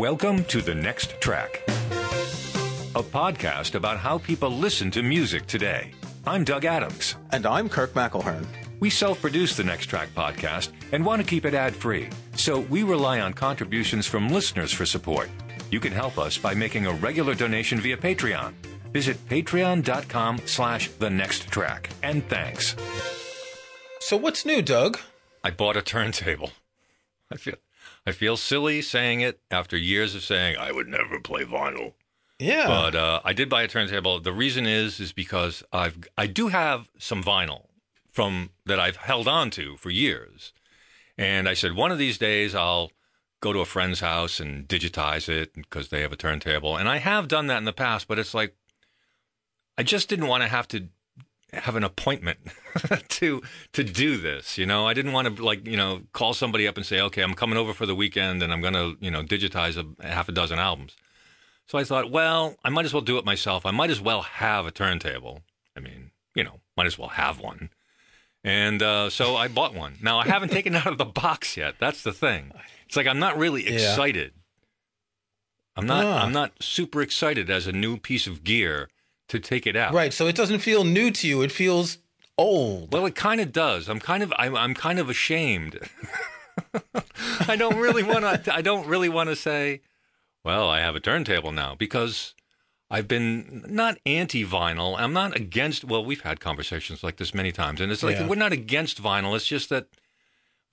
Welcome 0.00 0.44
to 0.44 0.62
The 0.62 0.74
Next 0.74 1.20
Track, 1.20 1.62
a 1.68 3.02
podcast 3.02 3.74
about 3.74 3.98
how 3.98 4.16
people 4.16 4.48
listen 4.48 4.90
to 4.92 5.02
music 5.02 5.46
today. 5.46 5.92
I'm 6.26 6.42
Doug 6.42 6.64
Adams. 6.64 7.16
And 7.32 7.44
I'm 7.44 7.68
Kirk 7.68 7.92
McElhearn. 7.92 8.46
We 8.80 8.88
self 8.88 9.20
produce 9.20 9.58
the 9.58 9.62
Next 9.62 9.86
Track 9.86 10.08
podcast 10.14 10.70
and 10.92 11.04
want 11.04 11.20
to 11.20 11.28
keep 11.28 11.44
it 11.44 11.52
ad 11.52 11.76
free, 11.76 12.08
so 12.34 12.60
we 12.60 12.82
rely 12.82 13.20
on 13.20 13.34
contributions 13.34 14.06
from 14.06 14.30
listeners 14.30 14.72
for 14.72 14.86
support. 14.86 15.28
You 15.70 15.80
can 15.80 15.92
help 15.92 16.16
us 16.16 16.38
by 16.38 16.54
making 16.54 16.86
a 16.86 16.94
regular 16.94 17.34
donation 17.34 17.78
via 17.78 17.98
Patreon. 17.98 18.54
Visit 18.94 19.18
patreon.com 19.28 20.40
slash 20.46 20.88
the 20.92 21.10
next 21.10 21.48
track. 21.48 21.90
And 22.02 22.26
thanks. 22.26 22.74
So 24.00 24.16
what's 24.16 24.46
new, 24.46 24.62
Doug? 24.62 24.98
I 25.44 25.50
bought 25.50 25.76
a 25.76 25.82
turntable. 25.82 26.52
I 27.30 27.36
feel 27.36 27.56
I 28.06 28.12
feel 28.12 28.36
silly 28.36 28.82
saying 28.82 29.20
it 29.20 29.40
after 29.50 29.76
years 29.76 30.14
of 30.14 30.22
saying 30.22 30.56
I 30.58 30.72
would 30.72 30.88
never 30.88 31.20
play 31.20 31.44
vinyl. 31.44 31.94
Yeah. 32.38 32.66
But 32.66 32.94
uh, 32.94 33.20
I 33.24 33.32
did 33.32 33.48
buy 33.48 33.62
a 33.62 33.68
turntable. 33.68 34.18
The 34.20 34.32
reason 34.32 34.66
is 34.66 34.98
is 34.98 35.12
because 35.12 35.62
I've 35.72 35.98
I 36.16 36.26
do 36.26 36.48
have 36.48 36.90
some 36.98 37.22
vinyl 37.22 37.66
from 38.10 38.50
that 38.66 38.80
I've 38.80 38.96
held 38.96 39.28
on 39.28 39.50
to 39.50 39.76
for 39.76 39.90
years. 39.90 40.52
And 41.18 41.48
I 41.48 41.54
said 41.54 41.74
one 41.74 41.92
of 41.92 41.98
these 41.98 42.18
days 42.18 42.54
I'll 42.54 42.92
go 43.40 43.52
to 43.52 43.60
a 43.60 43.66
friend's 43.66 44.00
house 44.00 44.40
and 44.40 44.66
digitize 44.68 45.28
it 45.28 45.54
because 45.54 45.88
they 45.88 46.00
have 46.02 46.12
a 46.12 46.16
turntable. 46.16 46.76
And 46.76 46.88
I 46.88 46.98
have 46.98 47.28
done 47.28 47.46
that 47.48 47.58
in 47.58 47.64
the 47.64 47.72
past, 47.72 48.08
but 48.08 48.18
it's 48.18 48.34
like 48.34 48.54
I 49.76 49.82
just 49.82 50.08
didn't 50.08 50.26
want 50.26 50.42
to 50.42 50.48
have 50.48 50.68
to 50.68 50.88
have 51.52 51.76
an 51.76 51.84
appointment 51.84 52.38
to 53.08 53.42
to 53.72 53.84
do 53.84 54.16
this. 54.16 54.56
You 54.58 54.66
know, 54.66 54.86
I 54.86 54.94
didn't 54.94 55.12
want 55.12 55.36
to 55.36 55.44
like 55.44 55.66
you 55.66 55.76
know 55.76 56.02
call 56.12 56.34
somebody 56.34 56.66
up 56.68 56.76
and 56.76 56.86
say, 56.86 57.00
okay, 57.00 57.22
I'm 57.22 57.34
coming 57.34 57.56
over 57.58 57.72
for 57.72 57.86
the 57.86 57.94
weekend 57.94 58.42
and 58.42 58.52
I'm 58.52 58.60
going 58.60 58.74
to 58.74 58.96
you 59.00 59.10
know 59.10 59.22
digitize 59.22 59.76
a 59.76 60.06
half 60.06 60.28
a 60.28 60.32
dozen 60.32 60.58
albums. 60.58 60.96
So 61.66 61.78
I 61.78 61.84
thought, 61.84 62.10
well, 62.10 62.56
I 62.64 62.70
might 62.70 62.84
as 62.84 62.92
well 62.92 63.02
do 63.02 63.16
it 63.18 63.24
myself. 63.24 63.64
I 63.64 63.70
might 63.70 63.90
as 63.90 64.00
well 64.00 64.22
have 64.22 64.66
a 64.66 64.70
turntable. 64.72 65.42
I 65.76 65.80
mean, 65.80 66.10
you 66.34 66.42
know, 66.42 66.60
might 66.76 66.86
as 66.86 66.98
well 66.98 67.10
have 67.10 67.38
one. 67.38 67.70
And 68.42 68.82
uh, 68.82 69.08
so 69.10 69.36
I 69.36 69.46
bought 69.58 69.74
one. 69.74 69.94
Now 70.02 70.18
I 70.18 70.26
haven't 70.26 70.50
taken 70.50 70.74
it 70.74 70.84
out 70.86 70.92
of 70.92 70.98
the 70.98 71.04
box 71.04 71.56
yet. 71.56 71.74
That's 71.78 72.02
the 72.02 72.12
thing. 72.12 72.52
It's 72.86 72.96
like 72.96 73.06
I'm 73.06 73.20
not 73.20 73.38
really 73.38 73.64
Yeah. 73.64 73.72
excited. 73.72 74.32
I'm 75.76 75.86
not. 75.86 76.04
Ah. 76.04 76.24
I'm 76.24 76.32
not 76.32 76.52
super 76.62 77.00
excited 77.00 77.48
as 77.48 77.66
a 77.66 77.72
new 77.72 77.96
piece 77.96 78.26
of 78.26 78.42
gear 78.42 78.88
to 79.30 79.40
take 79.40 79.66
it 79.66 79.76
out. 79.76 79.92
right. 79.94 80.12
So 80.12 80.26
it 80.26 80.36
doesn't 80.36 80.60
feel 80.60 80.84
new 80.84 81.10
to 81.10 81.26
you. 81.26 81.42
It 81.42 81.50
feels 81.52 81.98
old. 82.38 82.92
Well, 82.92 83.06
it 83.06 83.14
kind 83.14 83.40
of 83.40 83.52
does. 83.52 83.88
I'm 83.88 83.98
kind 84.00 84.22
of 84.22 84.32
I'm, 84.38 84.54
I'm 84.56 84.74
kind 84.74 84.98
of 84.98 85.08
ashamed. 85.10 85.78
I 87.48 87.56
don't 87.56 87.76
really 87.78 88.02
want 88.02 88.44
to 88.44 88.54
I 88.54 88.60
don't 88.62 88.86
really 88.86 89.08
want 89.08 89.28
to 89.30 89.36
say, 89.36 89.80
well, 90.44 90.68
I 90.68 90.80
have 90.80 90.94
a 90.96 91.00
turntable 91.00 91.52
now 91.52 91.74
because 91.74 92.34
I've 92.90 93.08
been 93.08 93.64
not 93.68 93.98
anti-vinyl. 94.04 94.96
I'm 94.98 95.12
not 95.12 95.36
against 95.36 95.84
well, 95.84 96.04
we've 96.04 96.22
had 96.22 96.40
conversations 96.40 97.02
like 97.02 97.16
this 97.16 97.34
many 97.34 97.52
times 97.52 97.80
and 97.80 97.90
it's 97.90 98.02
like 98.02 98.16
Yeah. 98.16 98.26
we're 98.28 98.36
not 98.36 98.52
against 98.52 99.02
vinyl. 99.02 99.34
It's 99.36 99.46
just 99.46 99.68
that 99.70 99.86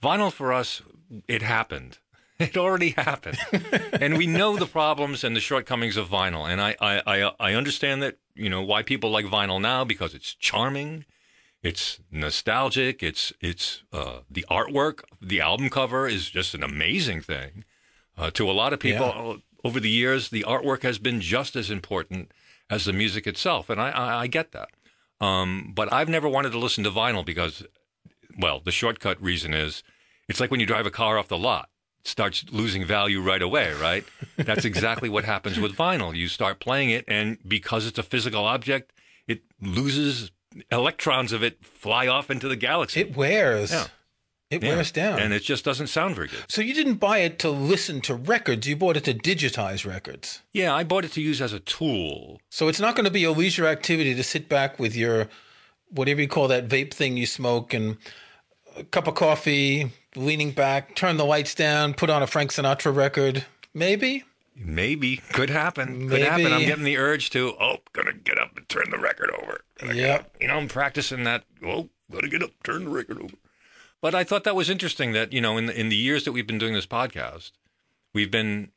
vinyl 0.01 0.31
for 0.31 0.51
us 0.53 0.81
it 1.27 1.41
happened. 1.41 1.99
It 2.39 2.55
already 2.55 2.89
happened. 2.91 3.39
and 3.99 4.15
we 4.15 4.27
know 4.27 4.57
the 4.57 4.67
problems 4.67 5.23
and 5.23 5.35
the 5.35 5.39
shortcomings 5.39 5.97
of 5.97 6.07
vinyl. 6.07 6.47
And 6.47 6.61
I, 6.61 6.75
I, 6.79 7.01
I, 7.07 7.31
I 7.39 7.53
understand 7.55 8.03
that, 8.03 8.17
you 8.37 8.49
know, 8.49 8.61
why 8.61 8.83
people 8.83 9.09
like 9.09 9.25
vinyl 9.25 9.59
now 9.61 9.83
because 9.83 10.13
it's 10.13 10.33
charming. 10.35 11.05
It's 11.63 11.99
nostalgic. 12.11 13.01
It's 13.01 13.33
it's 13.41 13.83
uh, 13.91 14.19
the 14.29 14.45
artwork. 14.49 15.01
The 15.21 15.41
album 15.41 15.69
cover 15.69 16.07
is 16.07 16.29
just 16.29 16.53
an 16.53 16.63
amazing 16.63 17.21
thing. 17.21 17.65
Uh, 18.17 18.31
to 18.31 18.49
a 18.49 18.53
lot 18.53 18.73
of 18.73 18.79
people 18.79 19.05
Yeah. 19.07 19.31
uh, 19.33 19.37
over 19.63 19.79
the 19.79 19.89
years, 19.89 20.29
the 20.29 20.43
artwork 20.47 20.83
has 20.83 20.97
been 20.99 21.19
just 21.19 21.55
as 21.55 21.69
important 21.69 22.31
as 22.69 22.85
the 22.85 22.93
music 22.93 23.25
itself, 23.27 23.69
and 23.69 23.81
I 23.81 23.89
I, 23.89 24.21
I 24.23 24.27
get 24.27 24.51
that. 24.51 24.69
Um, 25.19 25.71
but 25.75 25.91
I've 25.91 26.09
never 26.09 26.29
wanted 26.29 26.51
to 26.51 26.59
listen 26.59 26.83
to 26.83 26.91
vinyl 26.91 27.25
because, 27.25 27.65
well, 28.37 28.59
the 28.59 28.71
shortcut 28.71 29.21
reason 29.21 29.53
is 29.53 29.81
it's 30.29 30.39
like 30.39 30.51
when 30.51 30.59
you 30.59 30.65
drive 30.67 30.85
a 30.85 30.91
car 30.91 31.17
off 31.17 31.27
the 31.27 31.37
lot. 31.39 31.69
Starts 32.03 32.45
losing 32.51 32.85
value 32.85 33.21
right 33.21 33.41
away, 33.41 33.73
right? 33.73 34.05
That's 34.37 34.63
exactly 34.63 35.09
what 35.09 35.25
happens 35.25 35.59
with 35.59 35.75
vinyl. 35.75 36.15
You 36.15 36.29
start 36.29 36.59
playing 36.61 36.89
it, 36.89 37.03
and 37.07 37.37
because 37.45 37.85
it's 37.85 37.99
a 37.99 38.03
physical 38.03 38.45
object, 38.45 38.93
it 39.27 39.41
loses 39.61 40.31
electrons 40.71 41.33
of 41.33 41.43
it 41.43 41.63
fly 41.65 42.07
off 42.07 42.31
into 42.31 42.47
the 42.47 42.55
galaxy. 42.55 43.01
It 43.01 43.15
wears. 43.17 43.71
Yeah. 43.71 43.87
It 44.49 44.63
Yeah. 44.63 44.75
wears 44.75 44.91
down. 44.91 45.19
and 45.19 45.33
it 45.33 45.43
just 45.43 45.65
doesn't 45.65 45.87
sound 45.87 46.15
very 46.15 46.29
good. 46.29 46.45
so 46.47 46.61
you 46.61 46.73
didn't 46.73 46.95
buy 46.95 47.17
it 47.17 47.37
to 47.39 47.49
listen 47.49 47.99
to 48.01 48.13
records. 48.15 48.65
You 48.65 48.77
bought 48.77 48.95
it 48.95 49.03
to 49.03 49.13
digitize 49.13 49.85
records. 49.85 50.41
Yeah, 50.53 50.73
I 50.73 50.85
bought 50.85 51.03
it 51.03 51.11
to 51.13 51.21
use 51.21 51.41
as 51.41 51.51
a 51.51 51.59
tool. 51.59 52.39
So 52.49 52.69
it's 52.69 52.79
not 52.79 52.95
going 52.95 53.03
to 53.03 53.11
be 53.11 53.25
a 53.25 53.31
leisure 53.31 53.67
activity 53.67 54.15
to 54.15 54.23
sit 54.23 54.47
back 54.47 54.79
with 54.79 54.95
your 54.95 55.27
whatever 55.89 56.21
you 56.21 56.29
call 56.29 56.47
that 56.47 56.69
vape 56.69 56.93
thing 56.93 57.17
you 57.17 57.25
smoke 57.25 57.73
and 57.73 57.97
a 58.77 58.85
cup 58.85 59.07
of 59.07 59.15
coffee, 59.15 59.91
leaning 60.17 60.51
back, 60.51 60.95
turn 60.95 61.17
the 61.17 61.25
lights 61.25 61.55
down, 61.55 61.93
put 61.93 62.09
on 62.09 62.23
a 62.23 62.27
Frank 62.27 62.51
Sinatra 62.51 62.95
record. 62.95 63.45
Maybe. 63.73 64.23
Maybe 64.55 65.17
could 65.17 65.49
happen. 65.49 66.09
Could 66.09 66.21
happen. 66.21 66.51
I'm 66.51 66.61
getting 66.61 66.83
the 66.83 66.97
urge 66.97 67.29
to. 67.31 67.53
Oh, 67.59 67.77
gonna 67.93 68.13
get 68.13 68.39
up 68.39 68.57
and 68.57 68.67
turn 68.67 68.89
the 68.89 68.97
record 68.97 69.29
over. 69.31 69.61
Yep. 69.93 70.37
You 70.41 70.47
know, 70.47 70.55
I'm 70.55 70.67
practicing 70.67 71.23
that. 71.25 71.43
Oh, 71.63 71.89
gotta 72.11 72.27
get 72.27 72.41
up, 72.41 72.51
turn 72.63 72.85
the 72.85 72.89
record 72.89 73.21
over. 73.21 73.35
But 74.01 74.15
I 74.15 74.23
thought 74.23 74.43
that 74.45 74.55
was 74.55 74.69
interesting. 74.69 75.11
That 75.11 75.31
you 75.31 75.41
know, 75.41 75.57
in 75.57 75.67
the, 75.67 75.79
in 75.79 75.89
the 75.89 75.95
years 75.95 76.25
that 76.25 76.31
we've 76.31 76.47
been 76.47 76.57
doing 76.57 76.73
this 76.73 76.87
podcast, 76.87 77.51
we've 78.13 78.31
been 78.31 78.71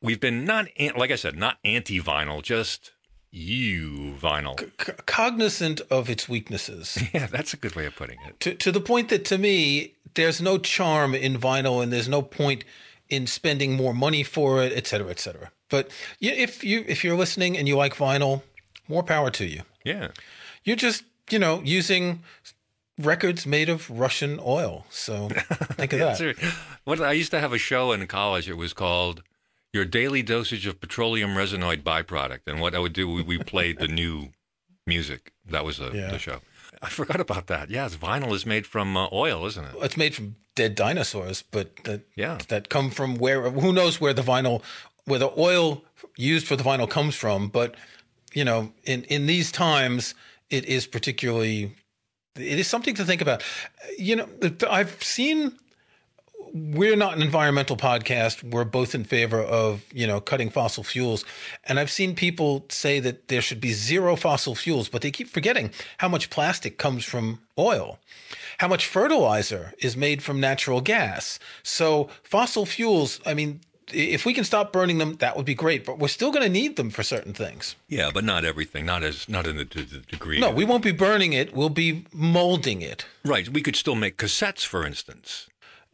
we've 0.00 0.20
been 0.20 0.44
not 0.44 0.66
like 0.96 1.10
I 1.10 1.16
said, 1.16 1.36
not 1.36 1.58
anti 1.64 2.00
vinyl, 2.00 2.42
just 2.42 2.92
you 3.36 4.14
vinyl. 4.20 4.58
C- 4.84 4.92
cognizant 5.06 5.80
of 5.90 6.08
its 6.08 6.28
weaknesses. 6.28 6.98
Yeah, 7.12 7.26
that's 7.26 7.52
a 7.54 7.56
good 7.56 7.74
way 7.76 7.86
of 7.86 7.94
putting 7.96 8.18
it. 8.26 8.40
to 8.40 8.54
to 8.54 8.72
the 8.72 8.80
point 8.80 9.08
that 9.10 9.24
to 9.26 9.38
me 9.38 9.92
there's 10.14 10.40
no 10.40 10.56
charm 10.58 11.14
in 11.14 11.36
vinyl 11.38 11.82
and 11.82 11.92
there's 11.92 12.08
no 12.08 12.22
point 12.22 12.64
in 13.08 13.26
spending 13.26 13.76
more 13.76 13.94
money 13.94 14.22
for 14.22 14.62
it 14.64 14.72
et 14.74 14.86
cetera 14.86 15.10
et 15.10 15.20
cetera 15.20 15.50
but 15.68 15.90
if 16.20 16.64
you 16.64 16.84
if 16.88 17.04
you're 17.04 17.16
listening 17.16 17.56
and 17.58 17.68
you 17.68 17.76
like 17.76 17.94
vinyl 17.94 18.42
more 18.88 19.02
power 19.02 19.30
to 19.30 19.44
you 19.44 19.62
Yeah. 19.84 20.08
you're 20.64 20.76
just 20.88 21.04
you 21.30 21.38
know 21.38 21.60
using 21.64 22.22
records 22.98 23.46
made 23.46 23.68
of 23.68 23.90
russian 23.90 24.40
oil 24.42 24.86
so 24.90 25.28
think 25.78 25.92
of 25.92 25.98
that 26.18 26.36
What 26.84 27.00
I 27.00 27.12
used 27.12 27.30
to 27.32 27.40
have 27.40 27.52
a 27.52 27.58
show 27.58 27.92
in 27.92 28.06
college. 28.06 28.48
It 28.48 28.56
was 28.56 28.72
called 28.72 29.22
"Your 29.76 29.84
Daily 30.00 30.22
Dosage 30.22 30.66
of 30.70 30.74
Petroleum 30.84 31.30
Resinoid 31.40 31.82
Byproduct," 31.90 32.44
and 32.50 32.56
what 32.62 32.74
I 32.74 32.78
would 32.84 32.92
do, 33.00 33.04
we, 33.14 33.22
we 33.32 33.36
played 33.54 33.78
the 33.78 33.88
new 34.02 34.14
music. 34.86 35.32
That 35.54 35.64
was 35.68 35.76
the, 35.82 35.90
Yeah. 35.92 36.10
the 36.10 36.18
show. 36.18 36.38
I 36.82 36.88
forgot 37.00 37.20
about 37.26 37.46
that. 37.52 37.70
Yes, 37.70 37.96
vinyl 37.96 38.32
is 38.34 38.44
made 38.54 38.66
from 38.66 38.96
uh, 38.96 39.08
oil, 39.12 39.46
isn't 39.50 39.64
it? 39.64 39.74
it's 39.86 39.96
made 40.04 40.14
from 40.14 40.36
dead 40.54 40.74
dinosaurs 40.74 41.38
but 41.56 41.66
that 41.84 42.00
Yeah. 42.16 42.38
that 42.48 42.62
come 42.70 42.88
from 42.90 43.10
where 43.24 43.50
who 43.50 43.72
knows 43.78 44.00
where 44.00 44.14
the 44.14 44.22
vinyl 44.22 44.62
where 45.04 45.18
the 45.18 45.30
oil 45.50 45.84
used 46.16 46.46
for 46.46 46.56
the 46.56 46.64
vinyl 46.64 46.88
comes 46.88 47.14
from 47.14 47.48
but 47.48 47.70
you 48.32 48.44
know 48.48 48.72
in 48.84 49.04
in 49.04 49.26
these 49.26 49.52
times 49.52 50.14
it 50.48 50.64
is 50.64 50.86
particularly 50.86 51.58
it 52.54 52.58
is 52.58 52.66
something 52.68 52.94
to 52.94 53.04
think 53.04 53.20
about 53.20 53.42
you 53.98 54.16
know 54.16 54.26
i've 54.78 54.96
seen 55.02 55.38
we're 56.74 56.96
not 56.96 57.14
an 57.14 57.22
environmental 57.22 57.76
podcast 57.76 58.42
we're 58.42 58.64
both 58.64 58.94
in 58.94 59.04
favor 59.04 59.40
of 59.42 59.84
you 59.92 60.06
know 60.06 60.20
cutting 60.20 60.50
fossil 60.50 60.82
fuels 60.82 61.24
and 61.64 61.78
i've 61.78 61.90
seen 61.90 62.14
people 62.14 62.64
say 62.68 62.98
that 63.00 63.28
there 63.28 63.42
should 63.42 63.60
be 63.60 63.72
zero 63.72 64.16
fossil 64.16 64.54
fuels 64.54 64.88
but 64.88 65.02
they 65.02 65.10
keep 65.10 65.28
forgetting 65.28 65.70
how 65.98 66.08
much 66.08 66.30
plastic 66.30 66.78
comes 66.78 67.04
from 67.04 67.38
oil 67.58 67.98
how 68.58 68.68
much 68.68 68.86
fertilizer 68.86 69.72
is 69.78 69.96
made 69.96 70.22
from 70.22 70.40
natural 70.40 70.80
gas 70.80 71.38
so 71.62 72.08
fossil 72.22 72.64
fuels 72.64 73.20
i 73.26 73.34
mean 73.34 73.60
if 73.92 74.26
we 74.26 74.34
can 74.34 74.42
stop 74.42 74.72
burning 74.72 74.98
them 74.98 75.14
that 75.16 75.36
would 75.36 75.46
be 75.46 75.54
great 75.54 75.84
but 75.84 75.98
we're 75.98 76.08
still 76.08 76.32
going 76.32 76.42
to 76.42 76.48
need 76.48 76.74
them 76.76 76.90
for 76.90 77.04
certain 77.04 77.32
things 77.32 77.76
Yeah, 77.88 78.10
but 78.12 78.24
not 78.24 78.44
everything. 78.44 78.84
Not 78.84 79.04
as 79.04 79.28
not 79.28 79.46
in 79.46 79.56
the, 79.58 79.64
to 79.64 79.82
the 79.84 79.98
degree. 80.00 80.40
no 80.40 80.50
we 80.50 80.64
won't 80.64 80.82
be 80.82 80.90
burning 80.90 81.32
it 81.34 81.54
we'll 81.54 81.68
be 81.68 82.04
molding 82.12 82.82
it 82.82 83.06
right. 83.24 83.48
We 83.48 83.62
could 83.62 83.76
still 83.76 83.94
make 83.94 84.16
cassettes, 84.16 84.64
for 84.66 84.84
instance. 84.84 85.48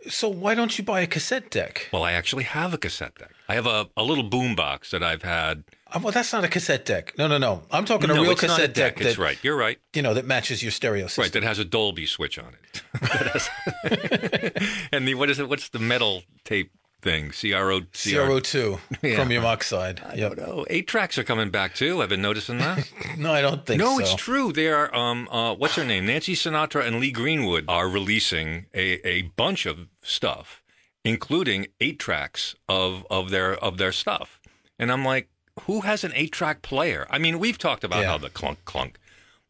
So 0.08 0.28
why 0.28 0.54
don't 0.54 0.76
you 0.78 0.84
buy 0.84 1.00
a 1.00 1.06
cassette 1.06 1.50
deck 1.50 1.88
Well, 1.92 2.02
I 2.04 2.12
actually 2.12 2.44
have 2.44 2.74
a 2.74 2.78
cassette 2.78 3.14
deck. 3.16 3.30
I 3.48 3.54
have 3.54 3.66
a, 3.66 3.88
a 3.96 4.02
little 4.02 4.24
boom 4.24 4.54
box 4.54 4.90
that 4.90 5.02
I've 5.02 5.22
had. 5.22 5.64
Uh, 5.94 6.00
well 6.02 6.12
that's 6.12 6.32
not 6.32 6.42
a 6.42 6.48
cassette 6.48 6.84
deck 6.86 7.12
no 7.18 7.26
no 7.28 7.36
no 7.36 7.62
i'm 7.70 7.84
talking 7.84 8.08
a 8.10 8.14
no, 8.14 8.22
real 8.22 8.30
it's 8.32 8.42
not 8.42 8.50
a 8.52 8.54
cassette 8.54 8.74
deck. 8.74 8.96
deck, 8.96 9.06
It's 9.06 9.18
right. 9.18 9.38
You're 9.42 9.56
right. 9.56 9.78
you 9.92 10.00
know 10.02 10.14
that 10.14 10.24
matches 10.24 10.62
your 10.62 10.72
stereo 10.72 11.06
system 11.06 11.22
Right, 11.24 11.32
that 11.32 11.42
has 11.42 11.58
a 11.58 11.64
Dolby 11.64 12.06
switch 12.06 12.38
on 12.38 12.54
it. 12.54 12.82
And 14.92 15.06
the 15.06 15.14
what 15.14 15.30
is 15.30 15.38
it? 15.38 15.48
What's 15.48 15.68
the 15.68 15.78
metal 15.78 16.22
tape 16.44 16.70
thing? 17.02 17.28
CRO 17.30 17.80
CRO2 17.82 18.78
Yeah. 19.02 19.28
your 19.28 19.44
oxide. 19.44 20.00
Yep. 20.14 20.38
Oh, 20.46 20.64
eight 20.70 20.86
tracks 20.86 21.18
are 21.18 21.24
coming 21.24 21.50
back 21.50 21.74
too. 21.74 22.00
I've 22.00 22.08
been 22.08 22.22
noticing 22.22 22.58
that. 22.58 22.88
No, 23.18 23.32
I 23.32 23.42
don't 23.42 23.66
think 23.66 23.78
no, 23.78 23.96
so. 23.98 24.00
it's 24.00 24.14
true. 24.14 24.52
They 24.52 24.68
are. 24.68 24.92
Um, 24.94 25.28
uh, 25.30 25.54
what's 25.54 25.74
her 25.76 25.84
name? 25.84 26.06
Nancy 26.06 26.34
Sinatra 26.34 26.86
and 26.86 26.98
Lee 26.98 27.10
Greenwood 27.12 27.66
are 27.68 27.86
releasing 27.88 28.66
a, 28.72 29.06
a 29.06 29.22
bunch 29.36 29.66
of 29.66 29.86
stuff, 30.02 30.62
including 31.04 31.66
eight 31.80 31.98
tracks 31.98 32.54
of 32.68 33.06
of 33.10 33.30
their 33.30 33.54
of 33.56 33.76
their 33.76 33.92
stuff. 33.92 34.40
And 34.78 34.90
I'm 34.90 35.04
like, 35.04 35.28
who 35.66 35.80
has 35.82 36.04
an 36.04 36.12
eight 36.14 36.32
track 36.32 36.62
player? 36.62 37.06
I 37.10 37.18
mean, 37.18 37.38
we've 37.38 37.58
talked 37.58 37.84
about 37.84 38.00
Yeah. 38.00 38.08
how 38.12 38.18
the 38.18 38.30
clunk 38.30 38.64
clunk, 38.64 38.98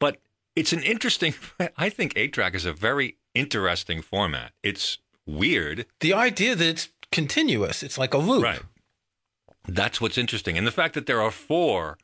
but 0.00 0.16
it's 0.56 0.72
an 0.72 0.82
interesting. 0.82 1.34
I 1.76 1.88
think 1.88 2.14
eight 2.16 2.32
track 2.32 2.54
is 2.54 2.64
a 2.64 2.72
very 2.72 3.16
interesting 3.34 4.02
format. 4.02 4.52
It's 4.62 4.98
weird, 5.24 5.86
The 6.00 6.12
idea 6.14 6.56
that 6.56 6.66
it's 6.66 6.88
continuous, 7.12 7.82
it's 7.82 7.98
like 7.98 8.12
a 8.14 8.18
loop. 8.18 8.42
right? 8.42 8.62
That's 9.68 10.00
what's 10.00 10.18
interesting, 10.18 10.58
and 10.58 10.66
the 10.66 10.72
fact 10.72 10.94
that 10.94 11.06
there 11.06 11.22
are 11.22 11.30
four 11.30 11.96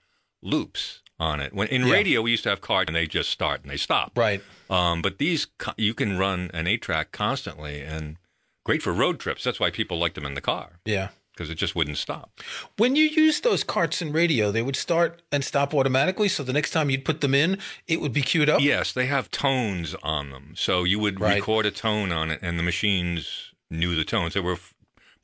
loops 0.42 1.02
on 1.18 1.40
it. 1.40 1.52
When 1.52 1.66
in 1.68 1.86
Yeah. 1.86 1.92
radio 1.92 2.22
we 2.22 2.30
used 2.30 2.44
to 2.44 2.50
have 2.50 2.60
cards 2.60 2.88
and 2.88 2.94
they 2.94 3.06
just 3.08 3.30
start 3.30 3.62
and 3.62 3.70
they 3.70 3.76
stop. 3.76 4.16
Right. 4.16 4.40
Um, 4.70 5.02
but 5.02 5.18
these 5.18 5.48
you 5.76 5.92
can 5.94 6.16
run 6.16 6.48
an 6.54 6.68
eight 6.68 6.80
track 6.82 7.10
constantly 7.10 7.80
and 7.80 8.16
great 8.64 8.82
for 8.82 8.92
road 8.92 9.18
trips. 9.18 9.42
That's 9.42 9.58
why 9.58 9.70
people 9.70 9.98
liked 9.98 10.14
them 10.14 10.24
in 10.26 10.34
the 10.34 10.40
car 10.40 10.78
Yeah. 10.84 11.08
because 11.32 11.50
it 11.50 11.56
just 11.56 11.74
wouldn't 11.74 11.98
stop. 11.98 12.30
When 12.76 12.94
you 12.94 13.06
use 13.06 13.40
those 13.40 13.64
carts 13.64 14.00
in 14.00 14.12
radio, 14.12 14.52
they 14.52 14.62
would 14.62 14.76
start 14.76 15.20
and 15.32 15.44
stop 15.44 15.74
automatically. 15.74 16.28
So 16.28 16.44
the 16.44 16.52
next 16.52 16.70
time 16.70 16.88
you'd 16.88 17.04
put 17.04 17.20
them 17.20 17.34
in, 17.34 17.58
it 17.88 18.00
would 18.00 18.12
be 18.12 18.22
queued 18.22 18.48
up. 18.48 18.60
Yes, 18.60 18.92
they 18.92 19.06
have 19.06 19.28
tones 19.32 19.96
on 20.04 20.30
them. 20.30 20.54
So 20.56 20.84
you 20.84 21.00
would 21.00 21.18
Right. 21.18 21.34
record 21.40 21.66
a 21.66 21.72
tone 21.72 22.12
on 22.12 22.30
it, 22.30 22.38
and 22.42 22.56
the 22.60 22.62
machines 22.62 23.52
knew 23.72 23.96
the 23.96 24.04
tones. 24.04 24.34
They 24.34 24.40
were 24.40 24.52
f- 24.52 24.72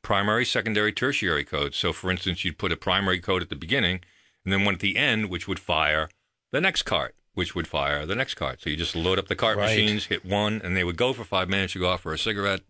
primary, 0.05 0.45
secondary, 0.45 0.93
tertiary 0.93 1.43
codes. 1.43 1.75
So, 1.77 1.91
for 1.91 2.11
instance, 2.11 2.45
you'd 2.45 2.57
put 2.59 2.71
a 2.71 2.77
primary 2.77 3.19
code 3.19 3.41
at 3.41 3.49
the 3.49 3.55
beginning, 3.55 4.01
and 4.43 4.53
then 4.53 4.63
one 4.63 4.75
at 4.75 4.79
the 4.79 4.95
end, 4.97 5.29
which 5.29 5.47
would 5.47 5.59
fire 5.59 6.07
the 6.51 6.61
next 6.61 6.83
cart, 6.83 7.15
which 7.33 7.55
would 7.55 7.67
fire 7.67 8.05
the 8.05 8.15
next 8.15 8.35
cart. 8.35 8.61
So 8.61 8.69
you 8.69 8.75
just 8.77 8.95
load 8.95 9.17
up 9.19 9.27
the 9.27 9.35
cart 9.35 9.57
Right. 9.57 9.69
machines, 9.69 10.05
hit 10.05 10.23
one, 10.23 10.61
and 10.63 10.77
they 10.77 10.83
would 10.83 10.95
go 10.97 11.11
for 11.11 11.23
five 11.23 11.49
minutes. 11.49 11.73
You 11.75 11.81
go 11.81 11.91
out 11.91 12.01
for 12.01 12.13
a 12.13 12.17
cigarette, 12.19 12.61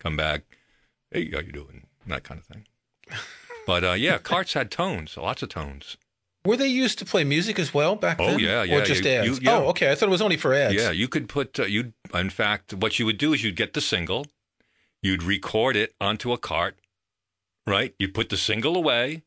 come 0.00 0.16
back. 0.16 0.42
Hey, 1.12 1.30
how 1.30 1.38
you 1.38 1.52
doing? 1.52 1.86
That 2.06 2.24
kind 2.24 2.40
of 2.40 2.46
thing. 2.46 2.66
But 3.66 3.84
uh, 3.84 3.92
yeah, 3.92 4.18
carts 4.18 4.54
had 4.54 4.70
tones, 4.70 5.16
lots 5.16 5.42
of 5.42 5.48
tones. 5.50 5.96
Were 6.44 6.56
they 6.56 6.66
used 6.66 6.98
to 6.98 7.04
play 7.04 7.22
music 7.22 7.56
as 7.58 7.72
well 7.72 7.94
back 7.94 8.16
Oh, 8.18 8.24
then? 8.26 8.34
Oh 8.34 8.38
yeah, 8.38 8.60
Or 8.62 8.64
yeah, 8.66 8.84
just 8.84 9.04
you- 9.04 9.10
ads? 9.10 9.26
you- 9.28 9.38
yeah. 9.42 9.58
Oh, 9.58 9.68
okay. 9.68 9.92
I 9.92 9.94
thought 9.94 10.08
it 10.08 10.10
was 10.18 10.22
only 10.22 10.38
for 10.38 10.52
ads. 10.54 10.74
Yeah, 10.74 10.90
you 10.90 11.06
could 11.06 11.28
put 11.28 11.60
uh, 11.60 11.64
you. 11.66 11.92
In 12.12 12.30
fact, 12.30 12.72
what 12.74 12.98
you 12.98 13.04
would 13.06 13.18
do 13.18 13.32
is 13.34 13.44
you'd 13.44 13.54
get 13.56 13.74
the 13.74 13.80
single, 13.82 14.26
you'd 15.02 15.22
record 15.22 15.76
it 15.76 15.94
onto 16.00 16.32
a 16.32 16.38
cart, 16.38 16.78
right? 17.66 17.94
You'd 17.98 18.14
put 18.14 18.28
the 18.28 18.36
single 18.36 18.76
away. 18.76 19.22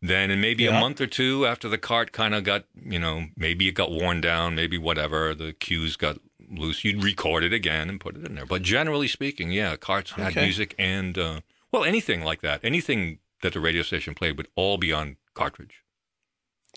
Then, 0.00 0.30
in 0.30 0.40
maybe 0.40 0.62
Yeah. 0.64 0.76
a 0.76 0.80
month 0.80 1.00
or 1.00 1.08
two 1.08 1.44
after 1.44 1.68
the 1.68 1.76
cart 1.78 2.12
kind 2.12 2.32
of 2.32 2.44
got, 2.44 2.66
you 2.80 3.00
know, 3.00 3.26
maybe 3.36 3.66
it 3.66 3.72
got 3.72 3.90
worn 3.90 4.20
down, 4.20 4.54
maybe 4.54 4.78
whatever, 4.78 5.34
the 5.34 5.52
cues 5.52 5.96
got 5.96 6.18
loose, 6.48 6.84
you'd 6.84 7.02
record 7.02 7.42
it 7.42 7.52
again 7.52 7.88
and 7.90 7.98
put 8.00 8.16
it 8.16 8.24
in 8.24 8.36
there. 8.36 8.46
But 8.46 8.62
generally 8.62 9.08
speaking, 9.08 9.50
yeah, 9.50 9.74
carts 9.74 10.12
had 10.12 10.28
Okay. 10.32 10.44
music 10.44 10.76
and, 10.78 11.18
uh, 11.18 11.40
well, 11.72 11.82
anything 11.84 12.22
like 12.22 12.42
that. 12.42 12.60
Anything 12.62 13.18
that 13.42 13.54
the 13.54 13.60
radio 13.60 13.82
station 13.82 14.14
played 14.14 14.36
would 14.36 14.46
all 14.54 14.78
be 14.78 14.92
on 14.92 15.16
cartridge. 15.34 15.82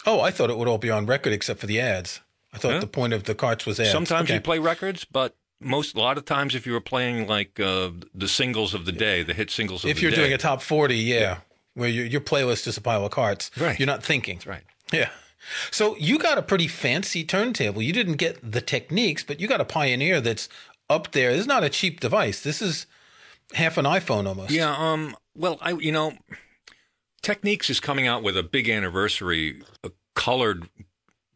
Oh, 0.06 0.20
I 0.20 0.32
thought 0.32 0.50
it 0.50 0.58
would 0.58 0.68
all 0.68 0.80
be 0.80 0.90
on 0.90 1.06
record 1.06 1.32
except 1.32 1.60
for 1.60 1.68
the 1.68 1.80
ads. 1.80 2.22
I 2.52 2.58
thought 2.58 2.74
Yeah. 2.74 2.80
the 2.80 2.88
point 2.88 3.14
of 3.14 3.26
the 3.26 3.36
carts 3.36 3.68
was 3.68 3.80
ads. 3.80 3.92
Sometimes 3.92 4.26
Okay. 4.30 4.36
you 4.36 4.42
play 4.42 4.58
records, 4.58 5.06
but 5.06 5.38
most 5.62 5.96
a 5.96 6.00
lot 6.00 6.18
of 6.18 6.26
times 6.26 6.56
if 6.56 6.66
you 6.66 6.74
were 6.74 6.82
playing 6.82 7.28
like 7.28 7.60
uh, 7.60 7.92
the 8.14 8.28
singles 8.28 8.74
of 8.74 8.86
the 8.86 8.92
day, 8.92 9.24
the 9.24 9.34
hit 9.34 9.50
singles 9.52 9.84
of 9.84 9.90
If 9.90 10.02
you're 10.02 10.12
day. 10.12 10.18
doing 10.18 10.34
a 10.34 10.38
top 10.38 10.62
40, 10.62 10.96
yeah, 10.96 11.38
where 11.76 11.88
your, 11.90 12.06
your 12.06 12.22
playlist 12.22 12.68
is 12.68 12.78
a 12.78 12.82
pile 12.82 13.06
of 13.06 13.12
cards, 13.12 13.52
Right. 13.58 13.80
you're 13.80 13.88
not 13.88 14.04
thinking. 14.04 14.36
That's 14.38 14.48
right. 14.48 14.64
Yeah. 14.92 15.10
So 15.72 15.96
you 15.98 16.20
got 16.20 16.38
a 16.38 16.42
pretty 16.42 16.68
fancy 16.68 17.24
turntable. 17.24 17.82
You 17.82 17.94
didn't 17.94 18.18
get 18.18 18.52
the 18.52 18.62
Technics, 18.62 19.24
but 19.24 19.40
you 19.40 19.48
got 19.48 19.62
a 19.62 19.66
Pioneer 19.66 20.22
that's 20.22 20.50
up 20.90 21.12
there. 21.12 21.32
This 21.32 21.42
is 21.42 21.48
not 21.48 21.64
a 21.64 21.70
cheap 21.70 22.00
device. 22.00 22.42
This 22.42 22.62
is 22.62 22.86
half 23.54 23.78
an 23.78 23.86
iPhone 23.86 24.28
almost. 24.28 24.52
Yeah, 24.52 24.76
um 24.78 25.16
well, 25.36 25.58
I 25.62 25.72
you 25.72 25.92
know, 25.92 26.14
Technics 27.22 27.70
is 27.70 27.80
coming 27.80 28.08
out 28.08 28.24
with 28.24 28.36
a 28.38 28.44
big 28.44 28.70
anniversary 28.70 29.62
a 29.84 29.92
colored 30.16 30.70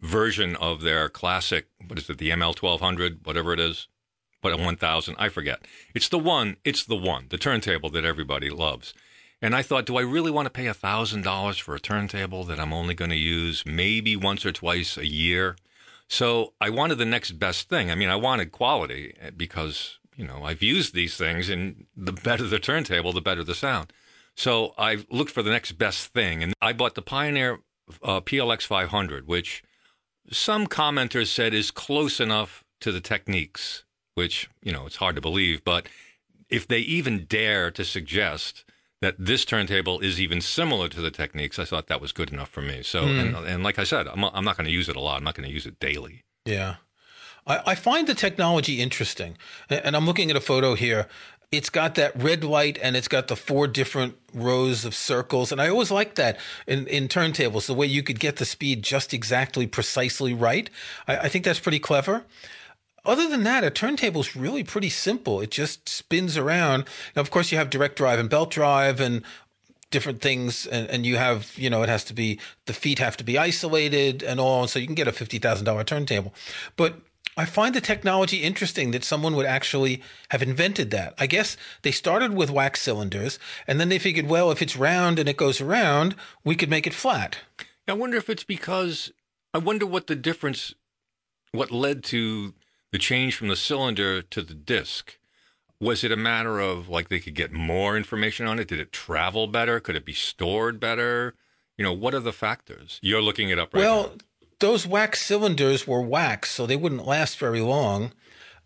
version 0.02 0.56
of 0.58 0.82
their 0.82 1.10
classic 1.10 1.68
what 1.88 1.98
is 2.00 2.10
it, 2.10 2.18
the 2.18 2.30
ML 2.32 2.60
1200, 2.62 3.26
whatever 3.26 3.54
it 3.54 3.60
is. 3.60 3.88
But 4.46 4.54
a 4.54 4.64
1000, 4.64 5.16
I 5.18 5.30
forget. 5.30 5.66
It's 5.96 6.08
the 6.08 6.20
one, 6.20 6.58
it's 6.64 6.86
the 6.86 6.96
one, 6.96 7.26
the 7.30 7.38
turntable 7.40 7.90
that 7.90 8.06
everybody 8.06 8.52
loves. 8.52 8.94
And 9.42 9.56
I 9.56 9.64
thought, 9.64 9.88
do 9.88 9.98
I 9.98 10.02
really 10.02 10.30
want 10.30 10.46
to 10.46 10.52
pay 10.52 10.66
$1,000 10.66 11.60
for 11.60 11.74
a 11.74 11.80
turntable 11.80 12.44
that 12.44 12.60
I'm 12.60 12.72
only 12.72 12.94
going 12.94 13.10
to 13.10 13.18
use 13.18 13.66
maybe 13.66 14.16
once 14.16 14.46
or 14.46 14.52
twice 14.52 14.98
a 15.00 15.08
year? 15.08 15.56
So 16.08 16.54
I 16.62 16.70
wanted 16.70 17.00
the 17.00 17.06
next 17.06 17.40
best 17.40 17.70
thing. 17.70 17.90
I 17.90 17.96
mean, 17.96 18.10
I 18.10 18.18
wanted 18.18 18.52
quality 18.52 19.16
eh, 19.20 19.32
because, 19.36 19.98
you 20.16 20.28
know, 20.28 20.44
I've 20.44 20.62
used 20.62 20.94
these 20.94 21.18
things 21.18 21.50
and 21.50 21.88
the 21.98 22.14
better 22.14 22.44
the 22.44 22.60
turntable, 22.60 23.14
the 23.14 23.22
better 23.22 23.44
the 23.44 23.56
sound. 23.56 23.92
So 24.36 24.76
I 24.78 25.06
looked 25.10 25.32
for 25.32 25.42
the 25.42 25.50
next 25.50 25.72
best 25.72 26.14
thing 26.14 26.44
and 26.44 26.54
I 26.62 26.72
bought 26.72 26.94
the 26.94 27.02
Pioneer 27.02 27.62
uh, 28.04 28.22
PLX 28.22 28.62
500, 28.62 29.26
which 29.26 29.64
some 30.32 30.68
commenters 30.68 31.30
said 31.30 31.56
is 31.56 31.72
close 31.72 32.20
enough 32.20 32.64
to 32.82 32.92
the 32.92 33.02
Technics, 33.02 33.86
which, 34.16 34.50
you 34.64 34.72
know, 34.72 34.86
it's 34.86 34.96
hard 34.96 35.16
to 35.16 35.22
believe. 35.22 35.64
But 35.64 35.88
if 36.50 36.68
they 36.68 36.80
even 36.80 37.26
dare 37.26 37.70
to 37.72 37.86
suggest 37.86 38.64
that 39.02 39.16
this 39.20 39.46
turntable 39.46 40.00
is 40.00 40.20
even 40.20 40.42
similar 40.42 40.90
to 40.90 41.02
the 41.02 41.12
Technics, 41.12 41.60
I 41.60 41.66
thought 41.66 41.88
that 41.88 42.02
was 42.02 42.12
good 42.12 42.32
enough 42.32 42.50
for 42.50 42.62
me. 42.62 42.82
So, 42.82 43.04
hmm. 43.04 43.20
and, 43.20 43.36
and 43.36 43.64
like 43.64 43.78
I 43.78 43.84
said, 43.84 44.08
I'm, 44.08 44.24
I'm 44.24 44.46
not 44.46 44.58
going 44.58 44.66
to 44.66 44.74
use 44.74 44.90
it 44.90 44.96
a 44.96 45.02
lot. 45.02 45.18
I'm 45.18 45.24
not 45.24 45.36
going 45.36 45.48
to 45.48 45.54
use 45.54 45.66
it 45.66 45.80
daily. 45.80 46.24
Yeah. 46.46 46.76
I, 47.46 47.62
I 47.68 47.76
find 47.76 48.08
the 48.08 48.16
technology 48.16 48.82
interesting. 48.82 49.38
And 49.70 49.96
I'm 49.96 50.06
looking 50.06 50.32
at 50.32 50.38
a 50.38 50.42
photo 50.42 50.76
here. 50.76 51.08
It's 51.52 51.70
got 51.70 51.96
that 51.96 52.16
red 52.16 52.44
light 52.44 52.80
and 52.82 52.96
it's 52.96 53.08
got 53.08 53.28
the 53.28 53.36
four 53.36 53.68
different 53.68 54.16
rows 54.34 54.84
of 54.84 54.96
circles. 54.96 55.52
And 55.52 55.62
I 55.62 55.70
always 55.70 55.92
like 55.92 56.16
that 56.16 56.40
in, 56.66 56.88
in 56.88 57.08
turntables, 57.08 57.68
the 57.68 57.74
way 57.74 57.86
you 57.86 58.02
could 58.02 58.20
get 58.20 58.38
the 58.38 58.46
speed 58.46 58.82
just 58.84 59.14
exactly 59.14 59.68
precisely 59.68 60.34
right. 60.34 60.70
I, 61.08 61.18
I 61.18 61.30
think 61.30 61.46
that's 61.46 61.60
pretty 61.60 61.80
clever. 61.80 62.24
Other 63.06 63.30
than 63.30 63.44
that, 63.44 63.64
a 63.64 63.70
turntable 63.70 64.22
is 64.22 64.36
really 64.36 64.64
pretty 64.64 64.90
simple. 64.90 65.42
It 65.42 65.52
just 65.52 65.88
spins 65.90 66.38
around. 66.38 66.86
Now, 67.16 67.22
of 67.22 67.32
course, 67.32 67.52
you 67.52 67.58
have 67.58 67.70
direct 67.70 67.96
drive 67.96 68.20
and 68.20 68.30
belt 68.30 68.52
drive 68.52 69.00
and 69.00 69.24
different 69.92 70.22
things 70.22 70.66
and, 70.66 70.90
and 70.90 71.06
you 71.06 71.16
have 71.16 71.54
you 71.56 71.70
know 71.70 71.82
it 71.84 71.88
has 71.88 72.04
to 72.04 72.14
be 72.14 72.38
the 72.66 72.74
feet 72.74 73.00
have 73.00 73.16
to 73.16 73.24
be 73.24 73.38
isolated 73.38 74.24
and 74.24 74.40
all 74.42 74.68
so 74.68 74.80
you 74.80 74.88
can 74.88 74.96
get 74.96 75.08
a 75.08 75.12
$50000 75.12 75.86
turntable 75.86 76.34
but 76.76 76.96
i 77.38 77.46
find 77.46 77.74
the 77.74 77.80
technology 77.80 78.38
interesting 78.38 78.92
that 78.92 79.06
someone 79.06 79.36
would 79.36 79.46
actually 79.46 80.02
have 80.32 80.42
invented 80.42 80.90
that 80.90 81.14
i 81.20 81.28
guess 81.28 81.56
they 81.84 81.92
started 81.92 82.34
with 82.34 82.50
wax 82.50 82.82
cylinders 82.82 83.38
and 83.68 83.80
then 83.80 83.88
they 83.88 84.00
figured 84.00 84.28
well 84.28 84.52
if 84.52 84.62
it's 84.62 84.76
round 84.76 85.18
and 85.18 85.30
it 85.30 85.38
goes 85.38 85.62
around 85.62 86.14
we 86.44 86.56
could 86.56 86.70
make 86.70 86.88
it 86.88 86.94
flat 86.94 87.38
I 87.88 87.94
wonder 87.94 88.18
if 88.18 88.30
it's 88.30 88.44
because 88.44 89.12
I 89.54 89.60
wonder 89.60 89.86
what 89.86 90.08
the 90.08 90.16
difference, 90.16 90.74
what 91.52 91.72
led 91.72 92.04
to 92.06 92.54
the 92.96 93.00
change 93.00 93.36
from 93.36 93.50
the 93.50 93.58
cylinder 93.58 94.22
to 94.22 94.42
the 94.42 94.54
disc. 94.54 95.18
Was 95.82 96.06
it 96.06 96.14
a 96.14 96.16
matter 96.16 96.62
of 96.62 96.88
like 96.88 97.10
they 97.10 97.20
could 97.20 97.36
get 97.36 97.52
more 97.52 97.98
information 97.98 98.48
on 98.48 98.58
it? 98.58 98.70
Did 98.70 98.80
it 98.80 98.94
travel 98.94 99.48
better? 99.48 99.82
Could 99.82 99.98
it 99.98 100.06
be 100.06 100.14
stored 100.14 100.80
better? 100.80 101.34
You 101.78 101.84
know, 101.84 101.92
what 101.92 102.14
are 102.14 102.22
the 102.22 102.32
factors? 102.32 102.98
You're 103.02 103.22
looking 103.22 103.50
it 103.50 103.60
up 103.60 103.74
right 103.74 103.82
well 103.82 104.04
now. 104.04 104.12
those 104.62 104.88
wax 104.88 105.22
cylinders 105.22 105.86
were 105.86 106.02
wax 106.02 106.52
so 106.52 106.66
they 106.66 106.78
wouldn't 106.78 107.06
last 107.06 107.38
very 107.38 107.60
long 107.60 108.14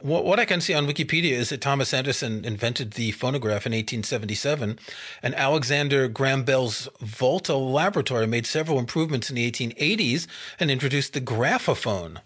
what, 0.02 0.24
what 0.24 0.40
I 0.40 0.46
can 0.46 0.62
see 0.62 0.74
on 0.74 0.88
Wikipedia 0.88 1.32
is 1.32 1.50
that 1.50 1.60
Thomas 1.60 1.94
Edison 1.94 2.46
invented 2.46 2.92
the 2.92 3.12
phonograph 3.12 3.66
in 3.66 3.74
1877, 3.74 4.80
and 5.22 5.36
Alexander 5.36 6.08
Graham 6.08 6.44
Bell's 6.44 6.88
Volta 7.02 7.56
laboratory 7.56 8.26
made 8.26 8.46
several 8.46 8.80
improvements 8.80 9.30
in 9.30 9.36
the 9.36 9.52
1880s 9.52 10.26
and 10.58 10.72
introduced 10.72 11.12
the 11.12 11.20
graphophone. 11.20 12.22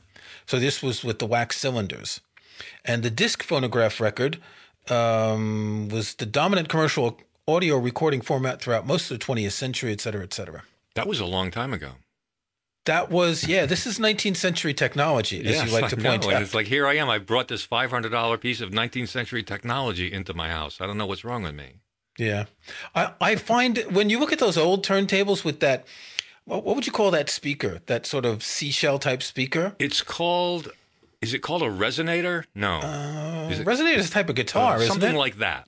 So 0.45 0.59
this 0.59 0.81
was 0.83 1.03
with 1.03 1.19
the 1.19 1.25
wax 1.25 1.57
cylinders. 1.57 2.21
And 2.85 3.03
the 3.03 3.09
disc 3.09 3.43
phonograph 3.43 3.99
record 3.99 4.39
um, 4.89 5.89
was 5.89 6.15
the 6.15 6.25
dominant 6.25 6.69
commercial 6.69 7.19
audio 7.47 7.77
recording 7.77 8.21
format 8.21 8.61
throughout 8.61 8.85
most 8.85 9.09
of 9.09 9.19
the 9.19 9.25
20th 9.25 9.51
century, 9.51 9.91
et 9.91 10.01
cetera, 10.01 10.23
et 10.23 10.33
cetera. 10.33 10.63
That 10.95 11.07
was 11.07 11.19
a 11.19 11.25
long 11.25 11.51
time 11.51 11.73
ago. 11.73 11.91
That 12.85 13.09
was, 13.09 13.47
yeah, 13.47 13.65
this 13.65 13.87
is 13.87 13.97
19th 13.97 14.35
century 14.35 14.73
technology, 14.73 15.39
as 15.39 15.45
Yes, 15.55 15.65
you 15.67 15.71
like 15.71 15.89
to 15.89 15.95
point 15.95 16.03
know. 16.03 16.09
point 16.11 16.23
And 16.25 16.33
out. 16.33 16.41
It's 16.41 16.53
like 16.53 16.67
here 16.67 16.85
I 16.85 16.95
am. 16.95 17.09
I 17.09 17.17
brought 17.17 17.47
this 17.47 17.63
five 17.63 17.89
hundred 17.91 18.09
dollar 18.11 18.37
piece 18.37 18.59
of 18.59 18.73
nineteenth 18.73 19.09
century 19.09 19.41
technology 19.41 20.11
into 20.11 20.33
my 20.33 20.49
house. 20.49 20.81
I 20.81 20.85
don't 20.87 20.97
know 20.97 21.05
what's 21.05 21.23
wrong 21.23 21.43
with 21.43 21.55
me. 21.55 21.75
Yeah. 22.17 22.45
I, 22.93 23.13
I 23.21 23.35
find 23.37 23.77
when 23.89 24.09
you 24.09 24.19
look 24.19 24.33
at 24.33 24.39
those 24.39 24.57
old 24.57 24.85
turntables 24.85 25.45
with 25.45 25.61
that, 25.61 25.85
what, 26.45 26.63
what 26.63 26.75
would 26.75 26.85
you 26.85 26.91
call 26.91 27.11
that 27.11 27.29
speaker? 27.29 27.79
That 27.87 28.05
sort 28.05 28.25
of 28.25 28.43
seashell 28.43 28.99
type 28.99 29.23
speaker? 29.23 29.75
It's 29.79 30.01
called. 30.01 30.69
Is 31.21 31.33
it 31.33 31.39
called 31.39 31.61
a 31.61 31.67
resonator? 31.69 32.43
No, 32.53 32.79
Is 33.49 33.59
it- 33.59 33.65
Resonator 33.65 33.95
is 33.95 34.09
a 34.09 34.11
type 34.11 34.27
of 34.29 34.35
guitar, 34.35 34.75
isn't 34.77 34.87
something 34.89 35.15
it? 35.15 35.17
like 35.19 35.37
that. 35.37 35.67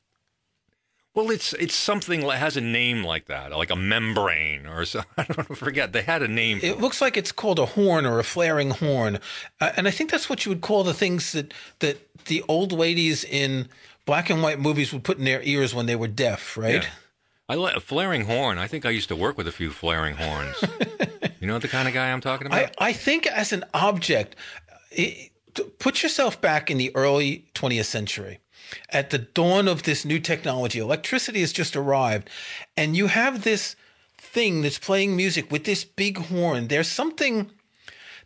Well, 1.14 1.32
it's 1.32 1.54
it's 1.54 1.74
something 1.74 2.20
that 2.28 2.38
has 2.40 2.58
a 2.58 2.62
name 2.62 3.06
like 3.06 3.28
that, 3.28 3.52
like 3.54 3.70
a 3.70 3.76
membrane 3.78 4.66
or 4.68 4.84
so. 4.84 5.04
I 5.18 5.24
don't 5.24 5.58
forget. 5.58 5.94
They 5.94 6.02
had 6.02 6.22
a 6.22 6.28
name. 6.28 6.60
for 6.60 6.66
it 6.66 6.82
looks 6.82 7.00
like 7.02 7.16
it's 7.16 7.32
called 7.32 7.58
a 7.58 7.66
horn 7.68 8.06
or 8.06 8.20
a 8.20 8.24
flaring 8.26 8.72
horn. 8.72 9.20
Uh, 9.62 9.72
and 9.78 9.88
I 9.88 9.92
think 9.92 10.12
that's 10.12 10.30
what 10.30 10.46
you 10.46 10.50
would 10.50 10.60
call 10.60 10.84
the 10.84 10.94
things 10.94 11.32
that, 11.32 11.54
that 11.80 12.26
the 12.26 12.44
old 12.50 12.74
ladies 12.74 13.24
in 13.24 13.70
black 14.06 14.30
and 14.30 14.44
white 14.44 14.60
movies 14.60 14.92
would 14.92 15.06
put 15.06 15.18
in 15.18 15.24
their 15.24 15.42
ears 15.44 15.74
when 15.74 15.86
they 15.86 15.96
were 15.96 16.10
deaf, 16.10 16.58
right? 16.58 16.84
Yeah. 16.84 16.90
I 17.48 17.56
like 17.56 17.76
a 17.76 17.80
flaring 17.80 18.26
horn. 18.26 18.58
I 18.58 18.68
think 18.68 18.86
I 18.86 18.90
used 18.90 19.10
to 19.10 19.16
work 19.16 19.38
with 19.38 19.48
a 19.48 19.52
few 19.52 19.72
flaring 19.72 20.16
horns. 20.16 20.56
you 21.40 21.48
know 21.48 21.60
the 21.60 21.68
kind 21.68 21.88
of 21.88 21.94
guy 21.94 22.12
I'm 22.12 22.22
talking 22.22 22.48
about? 22.48 22.74
I, 22.80 22.90
I 22.90 22.94
think 22.94 23.28
as 23.28 23.54
an 23.54 23.64
object, 23.74 24.36
it, 24.92 25.32
put 25.78 26.02
yourself 26.02 26.42
back 26.42 26.72
in 26.72 26.78
the 26.78 26.96
early 26.96 27.46
20th 27.54 27.86
century. 27.86 28.40
At 28.90 29.12
the 29.12 29.20
dawn 29.20 29.68
of 29.68 29.84
this 29.84 30.06
new 30.06 30.20
technology, 30.20 30.80
electricity 30.80 31.42
has 31.42 31.54
just 31.54 31.76
arrived, 31.76 32.30
and 32.76 32.98
you 32.98 33.08
have 33.08 33.44
this 33.44 33.76
thing 34.18 34.64
that's 34.64 34.80
playing 34.80 35.16
music 35.16 35.52
with 35.52 35.66
this 35.66 35.84
big 35.84 36.18
horn. 36.18 36.68
There's 36.68 36.90
something 36.90 37.52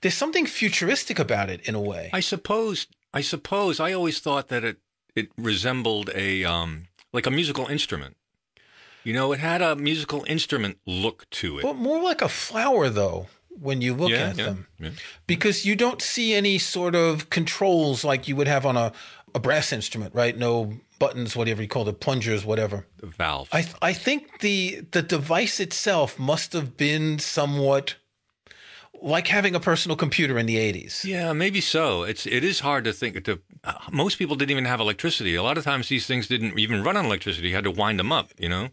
there's 0.02 0.16
something 0.16 0.46
futuristic 0.46 1.20
about 1.20 1.50
it 1.50 1.60
in 1.68 1.76
a 1.76 1.82
way. 1.82 2.10
I 2.14 2.22
suppose 2.22 2.88
I 3.14 3.20
suppose 3.20 3.82
I 3.82 3.92
always 3.92 4.20
thought 4.20 4.48
that 4.48 4.64
it 4.64 4.78
it 5.14 5.30
resembled 5.38 6.10
a 6.16 6.46
um 6.46 6.88
like 7.12 7.28
a 7.28 7.32
musical 7.32 7.68
instrument. 7.68 8.16
You 9.04 9.14
know, 9.14 9.32
it 9.32 9.40
had 9.40 9.62
a 9.62 9.76
musical 9.76 10.24
instrument 10.28 10.78
look 10.86 11.30
to 11.32 11.60
it. 11.60 11.64
But 11.64 11.76
more 11.76 12.02
like 12.02 12.22
a 12.22 12.30
flower 12.30 12.90
though 12.90 13.28
when 13.50 13.82
you 13.82 13.94
look 13.94 14.12
Yeah, 14.12 14.30
at 14.30 14.38
yeah, 14.38 14.46
them. 14.46 14.68
yeah. 14.80 14.90
Because 15.28 15.66
you 15.66 15.76
don't 15.76 16.02
see 16.02 16.34
any 16.34 16.58
sort 16.58 16.96
of 16.96 17.30
controls 17.30 18.04
like 18.04 18.28
you 18.28 18.36
would 18.36 18.48
have 18.48 18.66
on 18.66 18.78
a, 18.78 18.92
a 19.36 19.40
brass 19.40 19.72
instrument, 19.74 20.14
right? 20.16 20.38
No 20.38 20.74
buttons, 20.98 21.36
whatever 21.36 21.62
you 21.62 21.68
call 21.68 21.88
it, 21.90 22.00
plungers, 22.00 22.46
whatever. 22.46 22.86
The 22.98 23.08
valve. 23.08 23.50
I 23.52 23.62
th- 23.64 23.76
I 23.82 23.94
think 23.94 24.40
the 24.40 24.82
the 24.92 25.02
device 25.02 25.60
itself 25.60 26.20
must 26.20 26.54
have 26.54 26.76
been 26.78 27.20
somewhat 27.20 27.96
like 29.02 29.28
having 29.28 29.56
a 29.56 29.60
personal 29.62 29.96
computer 29.96 30.38
in 30.38 30.46
the 30.46 30.58
80s. 30.58 31.06
Yeah, 31.06 31.32
maybe 31.32 31.62
so. 31.62 32.04
It's 32.04 32.26
it 32.26 32.44
is 32.44 32.60
hard 32.60 32.84
to 32.84 32.92
think. 32.94 33.24
To 33.26 33.40
uh, 33.64 33.74
most 33.92 34.18
people 34.18 34.36
didn't 34.36 34.52
even 34.52 34.66
have 34.66 34.80
electricity. 34.82 35.36
A 35.36 35.44
lot 35.44 35.58
of 35.58 35.64
times 35.64 35.88
these 35.88 36.06
things 36.06 36.28
didn't 36.28 36.60
even 36.60 36.84
run 36.84 36.98
on 36.98 37.06
electricity. 37.06 37.50
You 37.50 37.56
had 37.56 37.64
to 37.64 37.72
wind 37.72 38.00
them 38.00 38.12
up. 38.12 38.32
You 38.38 38.50
know. 38.50 38.70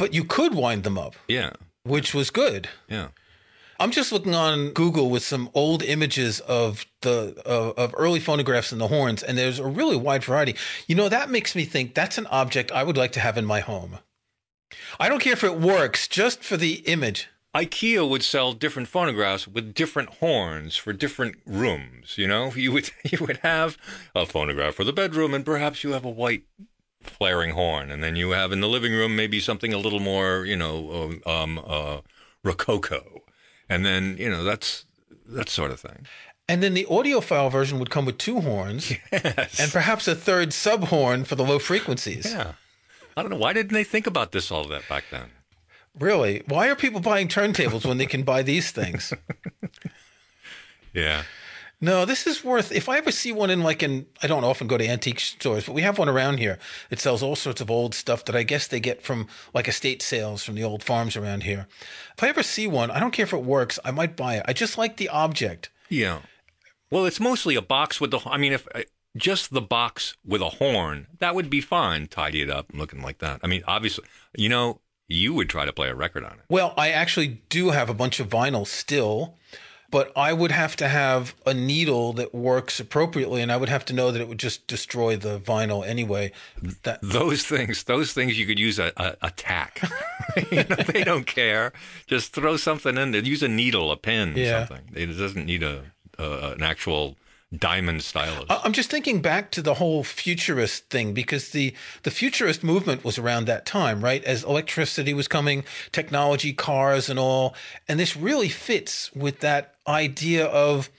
But 0.00 0.14
you 0.14 0.24
could 0.24 0.54
wind 0.54 0.82
them 0.82 0.98
up, 0.98 1.14
Yeah. 1.28 1.50
which 1.84 2.14
was 2.14 2.30
good. 2.30 2.68
Yeah. 2.88 3.08
I'm 3.78 3.90
just 3.90 4.12
looking 4.12 4.34
on 4.34 4.70
Google 4.70 5.08
with 5.10 5.22
some 5.22 5.48
old 5.54 5.82
images 5.82 6.40
of 6.40 6.84
the 7.02 7.40
of, 7.46 7.78
of 7.78 7.94
early 7.96 8.18
phonographs 8.20 8.72
and 8.72 8.80
the 8.80 8.88
horns, 8.88 9.22
and 9.22 9.38
there's 9.38 9.58
a 9.58 9.66
really 9.66 9.96
wide 9.96 10.24
variety. 10.24 10.54
You 10.86 10.94
know, 10.96 11.08
that 11.08 11.30
makes 11.30 11.54
me 11.54 11.64
think 11.64 11.94
that's 11.94 12.18
an 12.18 12.26
object 12.26 12.72
I 12.72 12.82
would 12.82 12.96
like 12.96 13.12
to 13.12 13.20
have 13.20 13.38
in 13.38 13.44
my 13.46 13.60
home. 13.60 13.98
I 14.98 15.08
don't 15.08 15.20
care 15.22 15.32
if 15.34 15.44
it 15.44 15.58
works, 15.60 16.08
just 16.08 16.42
for 16.42 16.56
the 16.56 16.74
image. 16.86 17.28
IKEA 17.54 18.08
would 18.08 18.22
sell 18.22 18.52
different 18.52 18.86
phonographs 18.88 19.48
with 19.48 19.74
different 19.74 20.10
horns 20.20 20.76
for 20.76 20.92
different 20.92 21.36
rooms. 21.44 22.16
You 22.16 22.28
know, 22.28 22.52
you 22.54 22.72
would 22.72 22.90
you 23.10 23.18
would 23.26 23.38
have 23.38 23.76
a 24.14 24.24
phonograph 24.26 24.74
for 24.74 24.84
the 24.84 24.92
bedroom, 24.92 25.34
and 25.34 25.44
perhaps 25.44 25.82
you 25.84 25.92
have 25.92 26.04
a 26.04 26.10
white 26.10 26.44
flaring 27.00 27.50
horn, 27.52 27.90
and 27.90 28.02
then 28.02 28.16
you 28.16 28.30
have 28.30 28.52
in 28.52 28.60
the 28.60 28.68
living 28.68 28.92
room 28.92 29.16
maybe 29.16 29.40
something 29.40 29.72
a 29.72 29.78
little 29.78 30.00
more, 30.00 30.44
you 30.44 30.56
know, 30.56 31.20
um, 31.26 31.32
um, 31.32 31.64
uh, 31.66 32.00
rococo, 32.44 33.22
and 33.68 33.84
then 33.84 34.16
you 34.18 34.28
know 34.30 34.44
that's 34.44 34.84
that 35.26 35.48
sort 35.48 35.70
of 35.70 35.80
thing. 35.80 36.06
And 36.48 36.62
then 36.62 36.74
the 36.74 36.84
audiophile 36.90 37.50
version 37.52 37.78
would 37.78 37.90
come 37.90 38.04
with 38.04 38.18
two 38.18 38.40
horns 38.40 38.90
Yes. 39.12 39.60
and 39.60 39.70
perhaps 39.70 40.08
a 40.08 40.16
third 40.16 40.52
sub 40.52 40.84
horn 40.84 41.24
for 41.24 41.36
the 41.36 41.44
low 41.44 41.58
frequencies. 41.60 42.26
yeah. 42.32 42.54
I 43.16 43.22
don't 43.22 43.30
know 43.30 43.36
why 43.38 43.52
didn't 43.52 43.72
they 43.72 43.84
think 43.84 44.06
about 44.08 44.32
this 44.32 44.50
all 44.50 44.64
that 44.68 44.88
back 44.88 45.04
then. 45.12 45.30
Really? 45.98 46.42
Why 46.46 46.68
are 46.68 46.74
people 46.74 47.00
buying 47.00 47.28
turntables 47.28 47.84
when 47.86 47.98
they 47.98 48.06
can 48.06 48.22
buy 48.24 48.42
these 48.42 48.70
things? 48.72 49.12
Yeah. 50.92 51.22
No, 51.82 52.04
this 52.04 52.26
is 52.26 52.44
worth. 52.44 52.72
If 52.72 52.90
I 52.90 52.98
ever 52.98 53.10
see 53.10 53.32
one 53.32 53.48
in 53.48 53.62
like 53.62 53.82
an, 53.82 54.06
I 54.22 54.26
don't 54.26 54.44
often 54.44 54.66
go 54.66 54.76
to 54.76 54.86
antique 54.86 55.18
stores, 55.18 55.64
but 55.64 55.72
we 55.72 55.80
have 55.80 55.98
one 55.98 56.10
around 56.10 56.38
here. 56.38 56.58
It 56.90 57.00
sells 57.00 57.22
all 57.22 57.36
sorts 57.36 57.62
of 57.62 57.70
old 57.70 57.94
stuff 57.94 58.24
that 58.26 58.36
I 58.36 58.42
guess 58.42 58.66
they 58.66 58.80
get 58.80 59.02
from 59.02 59.28
like 59.54 59.66
estate 59.66 60.02
sales 60.02 60.44
from 60.44 60.56
the 60.56 60.64
old 60.64 60.84
farms 60.84 61.16
around 61.16 61.44
here. 61.44 61.68
If 62.16 62.22
I 62.22 62.28
ever 62.28 62.42
see 62.42 62.66
one, 62.66 62.90
I 62.90 63.00
don't 63.00 63.12
care 63.12 63.24
if 63.24 63.32
it 63.32 63.42
works. 63.42 63.78
I 63.82 63.92
might 63.92 64.14
buy 64.14 64.36
it. 64.36 64.44
I 64.46 64.52
just 64.52 64.76
like 64.76 64.98
the 64.98 65.08
object. 65.08 65.70
Yeah. 65.88 66.18
Well, 66.90 67.06
it's 67.06 67.20
mostly 67.20 67.54
a 67.54 67.62
box 67.62 68.00
with 68.00 68.10
the. 68.10 68.20
I 68.26 68.36
mean, 68.36 68.52
if 68.52 68.68
uh, 68.74 68.82
just 69.16 69.50
the 69.50 69.62
box 69.62 70.16
with 70.24 70.42
a 70.42 70.50
horn, 70.50 71.06
that 71.18 71.34
would 71.34 71.48
be 71.48 71.62
fine. 71.62 72.08
Tidy 72.08 72.42
it 72.42 72.50
up, 72.50 72.66
looking 72.74 73.00
like 73.00 73.18
that. 73.18 73.40
I 73.42 73.46
mean, 73.46 73.62
obviously, 73.66 74.04
you 74.36 74.50
know, 74.50 74.80
you 75.08 75.32
would 75.34 75.48
try 75.48 75.64
to 75.64 75.72
play 75.72 75.88
a 75.88 75.94
record 75.94 76.24
on 76.24 76.32
it. 76.32 76.44
Well, 76.48 76.74
I 76.76 76.90
actually 76.90 77.42
do 77.48 77.70
have 77.70 77.88
a 77.88 77.94
bunch 77.94 78.20
of 78.20 78.28
vinyl 78.28 78.66
still, 78.66 79.36
but 79.90 80.12
I 80.16 80.32
would 80.32 80.50
have 80.52 80.76
to 80.76 80.88
have 80.88 81.34
a 81.44 81.52
needle 81.54 82.12
that 82.14 82.34
works 82.34 82.78
appropriately, 82.80 83.42
and 83.42 83.50
I 83.50 83.56
would 83.56 83.68
have 83.68 83.84
to 83.86 83.92
know 83.92 84.10
that 84.10 84.20
it 84.20 84.28
would 84.28 84.38
just 84.38 84.66
destroy 84.66 85.16
the 85.16 85.38
vinyl 85.38 85.86
anyway. 85.86 86.32
That 86.84 87.00
Those 87.02 87.44
things, 87.44 87.84
those 87.84 88.12
things, 88.12 88.38
you 88.38 88.46
could 88.46 88.58
use 88.58 88.78
a, 88.78 88.92
a, 88.96 89.16
a 89.22 89.30
tack. 89.30 89.80
you 90.50 90.64
know, 90.64 90.76
they 90.76 91.04
don't 91.04 91.26
care. 91.26 91.72
Just 92.06 92.32
throw 92.32 92.56
something 92.56 92.96
in 92.96 93.10
there. 93.10 93.22
Use 93.22 93.42
a 93.42 93.48
needle, 93.48 93.90
a 93.90 93.96
pen, 93.96 94.34
Yeah. 94.36 94.66
something. 94.66 94.88
It 94.94 95.06
doesn't 95.18 95.46
need 95.46 95.62
a, 95.62 95.84
a 96.18 96.52
an 96.52 96.62
actual 96.62 97.16
diamond 97.56 98.02
stylus. 98.02 98.46
I'm 98.48 98.72
just 98.72 98.90
thinking 98.90 99.20
back 99.20 99.50
to 99.52 99.62
the 99.62 99.74
whole 99.74 100.04
futurist 100.04 100.88
thing 100.88 101.12
because 101.12 101.50
the 101.50 101.74
the 102.04 102.10
futurist 102.10 102.62
movement 102.62 103.04
was 103.04 103.18
around 103.18 103.46
that 103.46 103.66
time, 103.66 104.02
right? 104.04 104.22
As 104.24 104.44
electricity 104.44 105.12
was 105.12 105.26
coming, 105.26 105.64
technology, 105.90 106.52
cars, 106.52 107.08
and 107.08 107.18
all, 107.18 107.54
and 107.88 107.98
this 107.98 108.16
really 108.16 108.48
fits 108.48 109.12
with 109.14 109.40
that 109.40 109.74
idea 109.86 110.46
of 110.46 110.90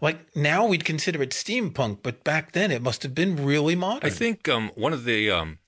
like 0.00 0.36
now 0.36 0.66
we'd 0.66 0.84
consider 0.84 1.22
it 1.22 1.30
steampunk, 1.30 1.98
but 2.02 2.24
back 2.24 2.52
then 2.52 2.70
it 2.70 2.82
must 2.82 3.02
have 3.04 3.14
been 3.14 3.44
really 3.44 3.76
modern. 3.76 4.06
I 4.06 4.10
think 4.10 4.48
um, 4.48 4.70
one 4.74 4.92
of 4.92 5.04
the 5.04 5.30
um, 5.30 5.58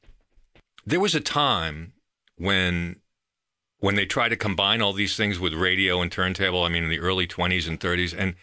there 0.84 1.00
was 1.00 1.14
a 1.14 1.20
time 1.20 1.92
when 2.36 2.96
when 3.78 3.94
they 3.94 4.06
tried 4.06 4.30
to 4.30 4.36
combine 4.36 4.82
all 4.82 4.92
these 4.92 5.16
things 5.16 5.38
with 5.38 5.54
radio 5.54 6.00
and 6.00 6.10
turntable. 6.10 6.64
I 6.64 6.68
mean, 6.68 6.82
in 6.82 6.90
the 6.90 6.98
early 6.98 7.28
twenties 7.28 7.68
and 7.68 7.78
thirties, 7.78 8.12
and 8.12 8.34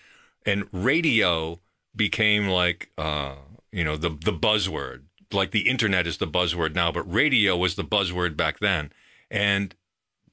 and 0.45 0.63
radio 0.71 1.59
became 1.95 2.47
like 2.47 2.89
uh, 2.97 3.35
you 3.71 3.83
know 3.83 3.97
the 3.97 4.09
the 4.09 4.33
buzzword. 4.33 5.03
Like 5.31 5.51
the 5.51 5.67
internet 5.67 6.05
is 6.05 6.17
the 6.17 6.27
buzzword 6.27 6.75
now, 6.75 6.91
but 6.91 7.11
radio 7.11 7.57
was 7.57 7.75
the 7.75 7.83
buzzword 7.83 8.37
back 8.37 8.59
then. 8.59 8.91
And 9.31 9.73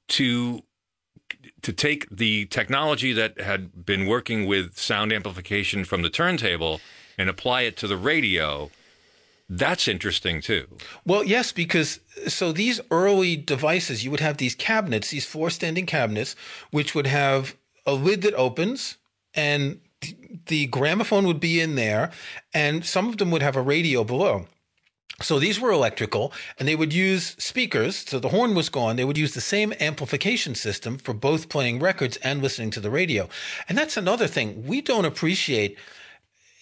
to 0.08 0.62
to 1.62 1.72
take 1.72 2.08
the 2.10 2.46
technology 2.46 3.12
that 3.12 3.40
had 3.40 3.84
been 3.86 4.06
working 4.06 4.46
with 4.46 4.76
sound 4.78 5.12
amplification 5.12 5.84
from 5.84 6.02
the 6.02 6.10
turntable 6.10 6.80
and 7.16 7.28
apply 7.28 7.62
it 7.62 7.76
to 7.78 7.86
the 7.86 7.96
radio, 7.96 8.70
that's 9.48 9.88
interesting 9.88 10.40
too. 10.40 10.66
Well, 11.04 11.24
yes, 11.24 11.52
because 11.52 12.00
so 12.28 12.52
these 12.52 12.80
early 12.90 13.36
devices, 13.36 14.04
you 14.04 14.10
would 14.10 14.20
have 14.20 14.36
these 14.36 14.54
cabinets, 14.54 15.10
these 15.10 15.26
four 15.26 15.50
standing 15.50 15.86
cabinets, 15.86 16.36
which 16.70 16.94
would 16.94 17.06
have 17.06 17.56
a 17.86 17.92
lid 17.92 18.22
that 18.22 18.34
opens 18.34 18.96
and 19.34 19.80
the 20.46 20.66
gramophone 20.66 21.26
would 21.26 21.40
be 21.40 21.60
in 21.60 21.74
there, 21.74 22.10
and 22.52 22.84
some 22.84 23.08
of 23.08 23.18
them 23.18 23.30
would 23.30 23.42
have 23.42 23.56
a 23.56 23.62
radio 23.62 24.04
below. 24.04 24.46
So 25.22 25.38
these 25.38 25.60
were 25.60 25.70
electrical, 25.70 26.32
and 26.58 26.66
they 26.66 26.76
would 26.76 26.94
use 26.94 27.36
speakers. 27.38 27.96
So 27.96 28.18
the 28.18 28.30
horn 28.30 28.54
was 28.54 28.70
gone. 28.70 28.96
They 28.96 29.04
would 29.04 29.18
use 29.18 29.34
the 29.34 29.40
same 29.40 29.74
amplification 29.78 30.54
system 30.54 30.96
for 30.96 31.12
both 31.12 31.50
playing 31.50 31.78
records 31.78 32.16
and 32.18 32.42
listening 32.42 32.70
to 32.72 32.80
the 32.80 32.90
radio. 32.90 33.28
And 33.68 33.76
that's 33.76 33.98
another 33.98 34.26
thing 34.26 34.66
we 34.66 34.80
don't 34.80 35.04
appreciate. 35.04 35.76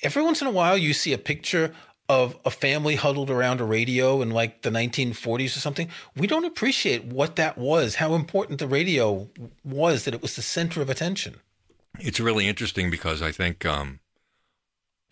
Every 0.03 0.23
once 0.23 0.41
in 0.41 0.49
a 0.49 0.53
while, 0.53 0.77
you 0.77 0.93
see 0.93 1.13
a 1.13 1.19
picture 1.19 1.73
of 2.09 2.37
a 2.45 2.51
family 2.51 2.97
huddled 2.97 3.31
around 3.31 3.61
a 3.61 3.65
radio 3.65 4.23
in 4.23 4.31
like 4.31 4.63
the 4.63 4.71
1940s 4.71 5.57
or 5.57 5.61
something. 5.61 5.89
We 6.17 6.27
don't 6.27 6.47
appreciate 6.47 7.05
what 7.05 7.37
that 7.37 7.59
was, 7.59 7.97
how 7.97 8.15
important 8.15 8.59
the 8.59 8.67
radio 8.67 9.29
was, 9.63 10.05
that 10.05 10.15
it 10.15 10.23
was 10.23 10.35
the 10.35 10.43
center 10.43 10.81
of 10.81 10.89
attention. 10.89 11.37
It's 12.01 12.21
really 12.21 12.49
interesting 12.49 12.91
because 12.91 13.23
I 13.23 13.33
think 13.33 13.65
um, 13.67 14.01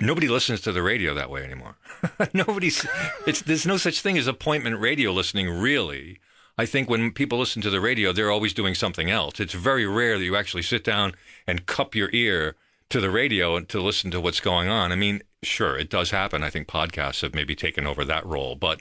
nobody 0.00 0.28
listens 0.28 0.60
to 0.62 0.72
the 0.72 0.82
radio 0.82 1.14
that 1.14 1.30
way 1.30 1.44
anymore. 1.44 1.76
Nobody's. 2.32 2.86
It's 3.26 3.42
there's 3.42 3.66
no 3.66 3.76
such 3.76 4.00
thing 4.00 4.18
as 4.18 4.26
appointment 4.26 4.80
radio 4.80 5.12
listening. 5.12 5.48
Really, 5.48 6.20
I 6.58 6.66
think 6.66 6.88
when 6.88 7.12
people 7.12 7.38
listen 7.38 7.62
to 7.62 7.70
the 7.70 7.80
radio, 7.80 8.12
they're 8.12 8.30
always 8.30 8.54
doing 8.54 8.74
something 8.74 9.10
else. 9.10 9.40
It's 9.40 9.54
very 9.54 9.86
rare 9.86 10.18
that 10.18 10.24
you 10.24 10.36
actually 10.36 10.62
sit 10.62 10.84
down 10.84 11.12
and 11.46 11.66
cup 11.66 11.94
your 11.94 12.10
ear 12.12 12.56
to 12.88 13.00
the 13.00 13.10
radio 13.10 13.56
and 13.56 13.68
to 13.68 13.80
listen 13.80 14.10
to 14.12 14.20
what's 14.20 14.40
going 14.40 14.68
on. 14.68 14.92
I 14.92 14.96
mean, 14.96 15.22
sure, 15.42 15.76
it 15.76 15.90
does 15.90 16.10
happen. 16.10 16.42
I 16.42 16.50
think 16.50 16.68
podcasts 16.68 17.22
have 17.22 17.34
maybe 17.34 17.54
taken 17.54 17.86
over 17.86 18.04
that 18.04 18.24
role, 18.24 18.54
but 18.54 18.80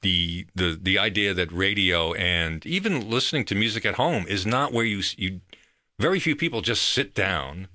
the 0.00 0.46
the 0.54 0.78
the 0.80 0.98
idea 0.98 1.32
that 1.32 1.52
radio 1.52 2.12
and 2.14 2.66
even 2.66 3.08
listening 3.08 3.44
to 3.46 3.54
music 3.54 3.86
at 3.86 3.94
home 3.94 4.26
is 4.28 4.44
not 4.44 4.72
where 4.72 4.84
you 4.84 5.02
you 5.16 5.40
very 5.98 6.18
few 6.18 6.36
people 6.36 6.60
just 6.60 6.82
sit 6.82 7.14
down 7.14 7.68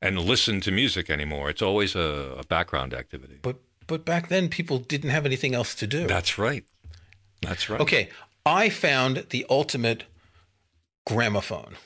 and 0.00 0.18
listen 0.18 0.60
to 0.62 0.70
music 0.70 1.08
anymore. 1.08 1.50
It's 1.50 1.62
always 1.62 1.94
a, 1.94 2.36
a 2.38 2.44
background 2.44 2.94
activity. 2.94 3.38
But 3.42 3.56
but 3.86 4.04
back 4.04 4.28
then 4.28 4.48
people 4.48 4.78
didn't 4.78 5.10
have 5.10 5.26
anything 5.26 5.54
else 5.54 5.74
to 5.76 5.86
do. 5.86 6.06
That's 6.06 6.38
right. 6.38 6.64
That's 7.42 7.68
right. 7.68 7.80
Okay, 7.80 8.08
I 8.46 8.70
found 8.70 9.26
the 9.30 9.46
ultimate 9.50 10.04
gramophone. 11.06 11.76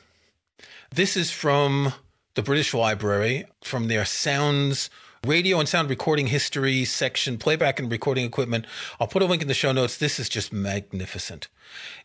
This 0.94 1.16
is 1.16 1.30
from 1.30 1.92
the 2.34 2.42
British 2.42 2.72
Library, 2.72 3.46
from 3.62 3.88
their 3.88 4.04
Sounds 4.04 4.90
radio 5.26 5.58
and 5.58 5.68
sound 5.68 5.90
recording 5.90 6.28
history 6.28 6.84
section, 6.84 7.38
playback 7.38 7.78
and 7.80 7.90
recording 7.90 8.24
equipment. 8.24 8.64
I'll 9.00 9.08
put 9.08 9.22
a 9.22 9.26
link 9.26 9.42
in 9.42 9.48
the 9.48 9.54
show 9.54 9.72
notes. 9.72 9.96
This 9.98 10.18
is 10.20 10.28
just 10.28 10.52
magnificent. 10.52 11.48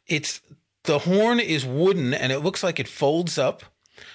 It's 0.07 0.41
the 0.83 0.99
horn 0.99 1.39
is 1.39 1.65
wooden 1.65 2.13
and 2.13 2.31
it 2.31 2.39
looks 2.39 2.63
like 2.63 2.79
it 2.79 2.87
folds 2.87 3.37
up. 3.37 3.63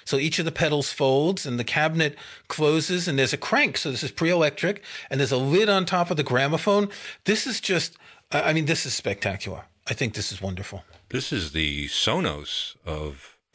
So 0.04 0.16
each 0.18 0.38
of 0.38 0.45
the 0.45 0.52
pedals 0.52 0.92
folds 0.92 1.47
and 1.47 1.59
the 1.59 1.64
cabinet 1.64 2.16
closes 2.49 3.09
and 3.09 3.18
there's 3.18 3.33
a 3.33 3.38
crank. 3.38 3.76
So 3.78 3.90
this 3.90 4.02
is 4.02 4.11
pre-electric 4.11 4.83
and 5.11 5.18
there's 5.21 5.33
a 5.33 5.37
lid 5.37 5.68
on 5.68 5.85
top 5.85 6.11
of 6.11 6.16
the 6.16 6.23
gramophone. 6.23 6.88
This 7.25 7.47
is 7.47 7.61
just, 7.61 7.97
I 8.33 8.52
mean, 8.52 8.66
this 8.66 8.85
is 8.87 8.95
spectacular. 8.95 9.64
I 9.87 9.95
think 9.95 10.14
this 10.14 10.30
is 10.33 10.42
wonderful. 10.42 10.85
This 11.09 11.33
is 11.33 11.52
the 11.52 11.87
Sonos 11.88 12.76
of 12.85 13.37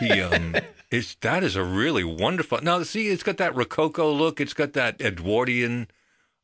the 0.00 0.22
um 0.22 0.54
it's 0.90 1.16
that 1.16 1.42
is 1.42 1.56
a 1.56 1.62
really 1.64 2.04
wonderful 2.04 2.60
now 2.62 2.82
see 2.82 3.08
it's 3.08 3.22
got 3.24 3.36
that 3.38 3.54
rococo 3.54 4.12
look 4.12 4.40
it's 4.40 4.54
got 4.54 4.74
that 4.74 5.00
edwardian 5.00 5.88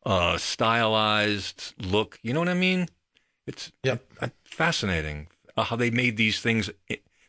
uh 0.04 0.36
stylized 0.36 1.72
look 1.78 2.18
you 2.22 2.32
know 2.32 2.40
what 2.40 2.48
i 2.48 2.54
mean 2.54 2.88
it's 3.46 3.70
Yep. 3.84 4.02
fascinating 4.44 5.28
uh, 5.56 5.62
how 5.64 5.76
they 5.76 5.90
made 5.90 6.16
these 6.16 6.40
things 6.40 6.68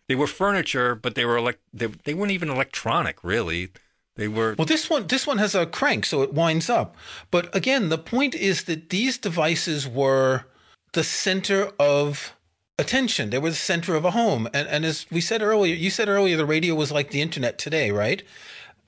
they 0.08 0.16
were 0.16 0.28
furniture 0.28 0.96
but 0.96 1.16
they 1.16 1.26
were 1.26 1.38
elect 1.38 1.60
they, 1.74 1.88
they 1.88 2.14
weren't 2.14 2.32
even 2.32 2.50
electronic 2.50 3.24
really 3.24 3.70
they 4.16 4.28
were 4.28 4.56
Well, 4.58 4.66
this 4.66 4.90
one, 4.90 5.08
this 5.08 5.28
one 5.28 5.40
has 5.40 5.56
a 5.56 5.66
crank, 5.66 6.06
so 6.06 6.22
it 6.22 6.34
winds 6.34 6.70
up. 6.70 6.96
But 7.32 7.54
again, 7.56 7.90
the 7.90 7.98
point 7.98 8.34
is 8.34 8.64
that 8.64 8.90
these 8.90 9.18
devices 9.18 9.88
were 9.88 10.46
the 10.94 11.04
center 11.04 11.72
of 11.78 12.34
attention. 12.80 13.30
They 13.30 13.40
were 13.40 13.50
the 13.50 13.56
center 13.56 13.96
of 13.96 14.06
a 14.06 14.12
home. 14.12 14.48
And, 14.54 14.68
and 14.70 14.86
as 14.86 15.06
we 15.12 15.20
said 15.20 15.42
earlier, 15.42 15.76
you 15.76 15.90
said 15.90 16.08
earlier, 16.08 16.38
the 16.38 16.46
radio 16.46 16.76
was 16.76 16.92
like 16.92 17.12
the 17.12 17.22
internet 17.22 17.58
today, 17.58 17.92
right? 17.92 18.24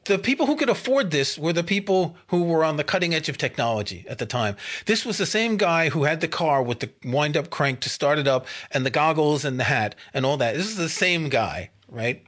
The 0.07 0.17
people 0.17 0.45
who 0.45 0.55
could 0.55 0.69
afford 0.69 1.11
this 1.11 1.37
were 1.37 1.51
the 1.51 1.65
people 1.65 2.15
who 2.27 2.43
were 2.45 2.63
on 2.63 2.77
the 2.77 2.85
cutting 2.85 3.13
edge 3.13 3.27
of 3.27 3.37
technology 3.37 4.05
at 4.07 4.19
the 4.19 4.25
time. 4.25 4.55
This 4.85 5.05
was 5.05 5.17
the 5.17 5.25
same 5.25 5.57
guy 5.57 5.89
who 5.89 6.05
had 6.05 6.21
the 6.21 6.29
car 6.29 6.63
with 6.63 6.79
the 6.79 6.89
wind 7.03 7.35
up 7.35 7.49
crank 7.49 7.81
to 7.81 7.89
start 7.89 8.17
it 8.17 8.25
up 8.27 8.47
and 8.71 8.85
the 8.85 8.89
goggles 8.89 9.43
and 9.43 9.59
the 9.59 9.65
hat 9.65 9.95
and 10.13 10.25
all 10.25 10.37
that. 10.37 10.55
This 10.55 10.67
is 10.67 10.77
the 10.77 10.87
same 10.87 11.27
guy, 11.27 11.71
right? 11.89 12.23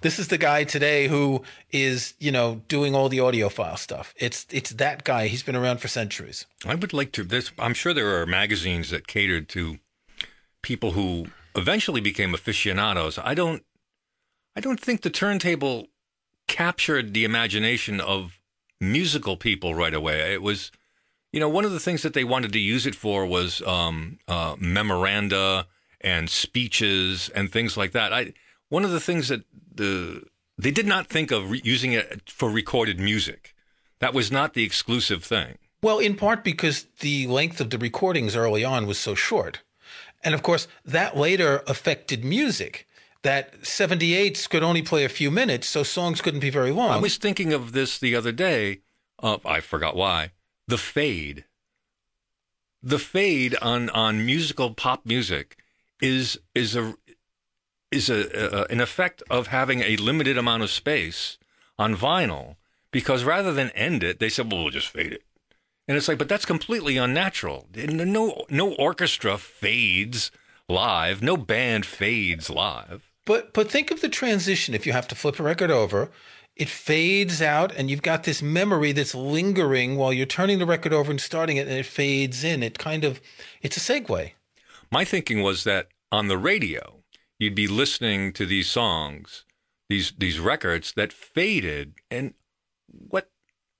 This 0.00 0.18
is 0.18 0.28
the 0.28 0.38
guy 0.38 0.64
today 0.64 1.06
who 1.06 1.44
is, 1.70 2.14
you 2.18 2.32
know, 2.32 2.62
doing 2.66 2.96
all 2.96 3.08
the 3.08 3.18
audiophile 3.18 3.78
stuff. 3.78 4.14
It's 4.16 4.44
it's 4.50 4.70
that 4.70 5.04
guy. 5.04 5.28
He's 5.28 5.44
been 5.44 5.54
around 5.54 5.78
for 5.78 5.86
centuries. 5.86 6.46
I 6.66 6.74
would 6.74 6.92
like 6.92 7.12
to. 7.12 7.22
This, 7.22 7.52
I'm 7.56 7.72
sure 7.74 7.94
there 7.94 8.20
are 8.20 8.26
magazines 8.26 8.90
that 8.90 9.06
catered 9.06 9.48
to 9.50 9.78
people 10.60 10.92
who 10.92 11.26
eventually 11.54 12.00
became 12.00 12.34
aficionados. 12.34 13.16
I 13.16 13.34
don't. 13.34 13.62
I 14.56 14.60
don't 14.60 14.80
think 14.80 15.02
the 15.02 15.08
turntable 15.08 15.86
captured 16.46 17.14
the 17.14 17.24
imagination 17.24 18.00
of 18.00 18.40
musical 18.80 19.36
people 19.36 19.74
right 19.74 19.94
away. 19.94 20.32
It 20.32 20.42
was, 20.42 20.70
you 21.32 21.40
know, 21.40 21.48
one 21.48 21.64
of 21.64 21.72
the 21.72 21.80
things 21.80 22.02
that 22.02 22.14
they 22.14 22.24
wanted 22.24 22.52
to 22.52 22.58
use 22.58 22.86
it 22.86 22.94
for 22.94 23.24
was 23.26 23.62
um, 23.62 24.18
uh, 24.28 24.56
memoranda 24.58 25.66
and 26.00 26.28
speeches 26.28 27.30
and 27.34 27.50
things 27.50 27.76
like 27.76 27.92
that. 27.92 28.12
I 28.12 28.34
one 28.68 28.84
of 28.84 28.90
the 28.90 29.00
things 29.00 29.28
that 29.28 29.44
the 29.74 30.24
they 30.58 30.70
did 30.70 30.86
not 30.86 31.06
think 31.06 31.30
of 31.30 31.50
re- 31.50 31.60
using 31.64 31.92
it 31.92 32.28
for 32.28 32.50
recorded 32.50 32.98
music. 32.98 33.54
That 34.00 34.14
was 34.14 34.32
not 34.32 34.54
the 34.54 34.64
exclusive 34.64 35.24
thing. 35.24 35.58
Well, 35.82 35.98
in 35.98 36.16
part 36.16 36.44
because 36.44 36.86
the 37.00 37.26
length 37.26 37.60
of 37.60 37.70
the 37.70 37.78
recordings 37.78 38.36
early 38.36 38.64
on 38.64 38.86
was 38.86 38.98
so 38.98 39.14
short. 39.14 39.60
And 40.24 40.34
of 40.34 40.42
course, 40.42 40.68
that 40.84 41.16
later 41.16 41.62
affected 41.66 42.24
music. 42.24 42.86
That 43.22 43.60
78s 43.62 44.48
could 44.50 44.64
only 44.64 44.82
play 44.82 45.04
a 45.04 45.08
few 45.08 45.30
minutes, 45.30 45.68
so 45.68 45.84
songs 45.84 46.20
couldn't 46.20 46.40
be 46.40 46.50
very 46.50 46.72
long. 46.72 46.90
I 46.90 46.96
was 46.96 47.16
thinking 47.16 47.52
of 47.52 47.72
this 47.72 47.98
the 47.98 48.16
other 48.16 48.32
day. 48.32 48.80
Uh, 49.22 49.38
I 49.44 49.60
forgot 49.60 49.94
why. 49.94 50.32
The 50.66 50.78
fade. 50.78 51.44
The 52.82 52.98
fade 52.98 53.56
on 53.62 53.90
on 53.90 54.26
musical 54.26 54.74
pop 54.74 55.06
music 55.06 55.56
is 56.00 56.40
is 56.52 56.74
a 56.74 56.94
is 57.92 58.10
a, 58.10 58.64
a 58.64 58.72
an 58.72 58.80
effect 58.80 59.22
of 59.30 59.48
having 59.48 59.80
a 59.80 59.96
limited 59.96 60.36
amount 60.36 60.64
of 60.64 60.70
space 60.70 61.38
on 61.78 61.96
vinyl 61.96 62.56
because 62.90 63.22
rather 63.22 63.52
than 63.52 63.70
end 63.70 64.02
it, 64.02 64.18
they 64.18 64.28
said, 64.28 64.50
"Well, 64.50 64.62
we'll 64.62 64.70
just 64.70 64.88
fade 64.88 65.12
it." 65.12 65.22
And 65.86 65.96
it's 65.96 66.08
like, 66.08 66.18
but 66.18 66.28
that's 66.28 66.44
completely 66.44 66.96
unnatural. 66.96 67.68
No 67.74 68.46
no 68.50 68.72
orchestra 68.74 69.38
fades 69.38 70.32
live. 70.68 71.22
No 71.22 71.36
band 71.36 71.86
fades 71.86 72.50
live. 72.50 73.11
But 73.24 73.52
but 73.52 73.70
think 73.70 73.90
of 73.90 74.00
the 74.00 74.08
transition 74.08 74.74
if 74.74 74.86
you 74.86 74.92
have 74.92 75.08
to 75.08 75.14
flip 75.14 75.38
a 75.38 75.42
record 75.42 75.70
over, 75.70 76.10
it 76.56 76.68
fades 76.68 77.40
out 77.40 77.74
and 77.74 77.90
you've 77.90 78.02
got 78.02 78.24
this 78.24 78.42
memory 78.42 78.92
that's 78.92 79.14
lingering 79.14 79.96
while 79.96 80.12
you're 80.12 80.26
turning 80.26 80.58
the 80.58 80.66
record 80.66 80.92
over 80.92 81.10
and 81.10 81.20
starting 81.20 81.56
it 81.56 81.68
and 81.68 81.76
it 81.76 81.86
fades 81.86 82.44
in. 82.44 82.62
It 82.62 82.78
kind 82.78 83.04
of 83.04 83.20
it's 83.62 83.76
a 83.76 83.80
segue. 83.80 84.32
My 84.90 85.04
thinking 85.04 85.42
was 85.42 85.64
that 85.64 85.88
on 86.10 86.28
the 86.28 86.36
radio, 86.36 87.02
you'd 87.38 87.54
be 87.54 87.68
listening 87.68 88.32
to 88.34 88.44
these 88.44 88.68
songs, 88.68 89.44
these 89.88 90.12
these 90.18 90.38
records 90.38 90.92
that 90.96 91.12
faded 91.12 91.94
and 92.10 92.34
what 92.88 93.30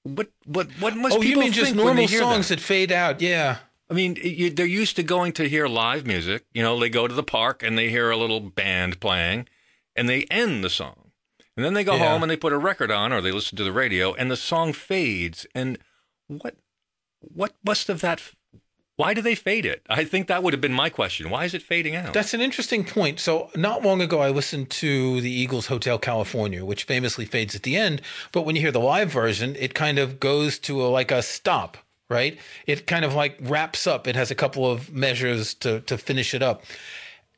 what 0.04 0.28
what 0.46 0.70
what 0.80 0.96
must 0.96 1.16
oh, 1.16 1.22
you 1.22 1.36
mean 1.36 1.52
just 1.52 1.74
normal 1.74 2.08
songs 2.08 2.48
that? 2.48 2.56
that 2.58 2.62
fade 2.64 2.92
out? 2.92 3.20
Yeah. 3.20 3.58
I 3.92 3.94
mean, 3.94 4.16
you, 4.22 4.48
they're 4.48 4.64
used 4.64 4.96
to 4.96 5.02
going 5.02 5.32
to 5.34 5.46
hear 5.50 5.66
live 5.68 6.06
music. 6.06 6.46
You 6.54 6.62
know, 6.62 6.80
they 6.80 6.88
go 6.88 7.06
to 7.06 7.12
the 7.14 7.22
park 7.22 7.62
and 7.62 7.76
they 7.76 7.90
hear 7.90 8.10
a 8.10 8.16
little 8.16 8.40
band 8.40 9.00
playing, 9.00 9.48
and 9.94 10.08
they 10.08 10.22
end 10.30 10.64
the 10.64 10.70
song, 10.70 11.10
and 11.56 11.62
then 11.64 11.74
they 11.74 11.84
go 11.84 11.96
Yeah. 11.96 12.08
home 12.08 12.22
and 12.22 12.30
they 12.30 12.36
put 12.38 12.54
a 12.54 12.58
record 12.58 12.90
on 12.90 13.12
or 13.12 13.20
they 13.20 13.32
listen 13.32 13.58
to 13.58 13.64
the 13.64 13.72
radio, 13.72 14.14
and 14.14 14.30
the 14.30 14.36
song 14.36 14.72
fades. 14.72 15.46
And 15.54 15.78
what 16.26 16.56
what 17.20 17.52
must 17.62 17.88
have 17.88 18.00
that? 18.00 18.22
Why 18.96 19.12
do 19.14 19.20
they 19.20 19.34
fade 19.34 19.66
it? 19.66 19.82
I 19.90 20.04
think 20.04 20.26
that 20.28 20.42
would 20.42 20.52
have 20.54 20.60
been 20.60 20.72
my 20.72 20.88
question. 20.90 21.28
Why 21.28 21.44
is 21.44 21.52
it 21.54 21.62
fading 21.62 21.94
out? 21.96 22.12
That's 22.14 22.34
an 22.34 22.40
interesting 22.40 22.84
point. 22.84 23.20
So, 23.20 23.50
not 23.54 23.82
long 23.82 24.00
ago, 24.00 24.20
I 24.20 24.30
listened 24.30 24.70
to 24.70 25.20
the 25.20 25.30
Eagles 25.30 25.66
Hotel 25.66 25.98
California, 25.98 26.64
which 26.64 26.84
famously 26.84 27.24
fades 27.26 27.54
at 27.54 27.62
the 27.62 27.76
end. 27.76 28.00
But 28.32 28.42
when 28.42 28.54
you 28.56 28.62
hear 28.62 28.72
the 28.72 28.80
live 28.80 29.10
version, 29.10 29.54
it 29.58 29.74
kind 29.74 29.98
of 29.98 30.20
goes 30.20 30.58
to 30.60 30.82
a, 30.82 30.88
like 30.88 31.10
a 31.10 31.22
stop, 31.22 31.78
right? 32.12 32.38
It 32.66 32.86
kind 32.86 33.04
of 33.04 33.14
like 33.14 33.38
wraps 33.40 33.86
up. 33.86 34.06
It 34.06 34.14
has 34.14 34.30
a 34.30 34.36
couple 34.36 34.70
of 34.70 34.92
measures 34.92 35.54
to, 35.54 35.80
to 35.80 35.98
finish 35.98 36.34
it 36.34 36.42
up. 36.42 36.62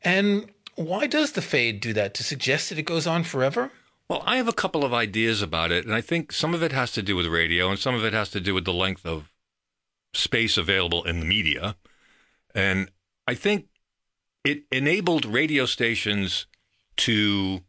And 0.02 0.50
why 0.74 1.06
does 1.06 1.32
the 1.32 1.42
fade 1.42 1.80
do 1.80 1.92
that? 1.92 2.12
To 2.14 2.24
suggest 2.24 2.68
that 2.68 2.78
it 2.78 2.82
goes 2.82 3.06
on 3.06 3.24
forever? 3.24 3.70
Well, 4.08 4.22
I 4.26 4.36
have 4.36 4.48
a 4.48 4.52
couple 4.52 4.84
of 4.84 4.92
ideas 4.92 5.40
about 5.40 5.70
it, 5.72 5.86
and 5.86 5.94
I 5.94 6.02
think 6.02 6.30
some 6.30 6.52
of 6.52 6.62
it 6.62 6.72
has 6.72 6.92
to 6.92 7.02
do 7.02 7.16
with 7.16 7.26
radio, 7.26 7.70
and 7.70 7.78
some 7.78 7.94
of 7.94 8.04
it 8.04 8.12
has 8.12 8.28
to 8.30 8.40
do 8.40 8.52
with 8.52 8.66
the 8.66 8.72
length 8.72 9.06
of 9.06 9.30
space 10.12 10.58
available 10.58 11.04
in 11.04 11.20
the 11.20 11.26
media. 11.26 11.76
And 12.54 12.90
I 13.26 13.34
think 13.34 13.68
it 14.44 14.64
enabled 14.70 15.24
radio 15.24 15.64
stations 15.64 16.46
to 16.98 17.62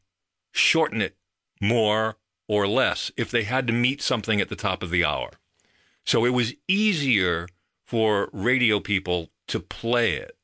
shorten 0.52 1.02
it 1.02 1.15
more 1.62 2.18
or 2.48 2.68
less 2.68 3.12
if 3.18 3.32
they 3.32 3.44
had 3.44 3.65
to 3.68 3.74
meet 3.74 4.02
something 4.02 4.41
at 4.41 4.50
the 4.50 4.56
top 4.56 4.84
of 4.84 4.89
the 4.89 5.06
hour. 5.06 5.32
So 6.06 6.26
it 6.26 6.30
was 6.32 6.54
easier 6.68 7.48
for 7.84 8.30
radio 8.32 8.80
people 8.80 9.30
to 9.48 9.60
play 9.60 10.13
it 10.13 10.38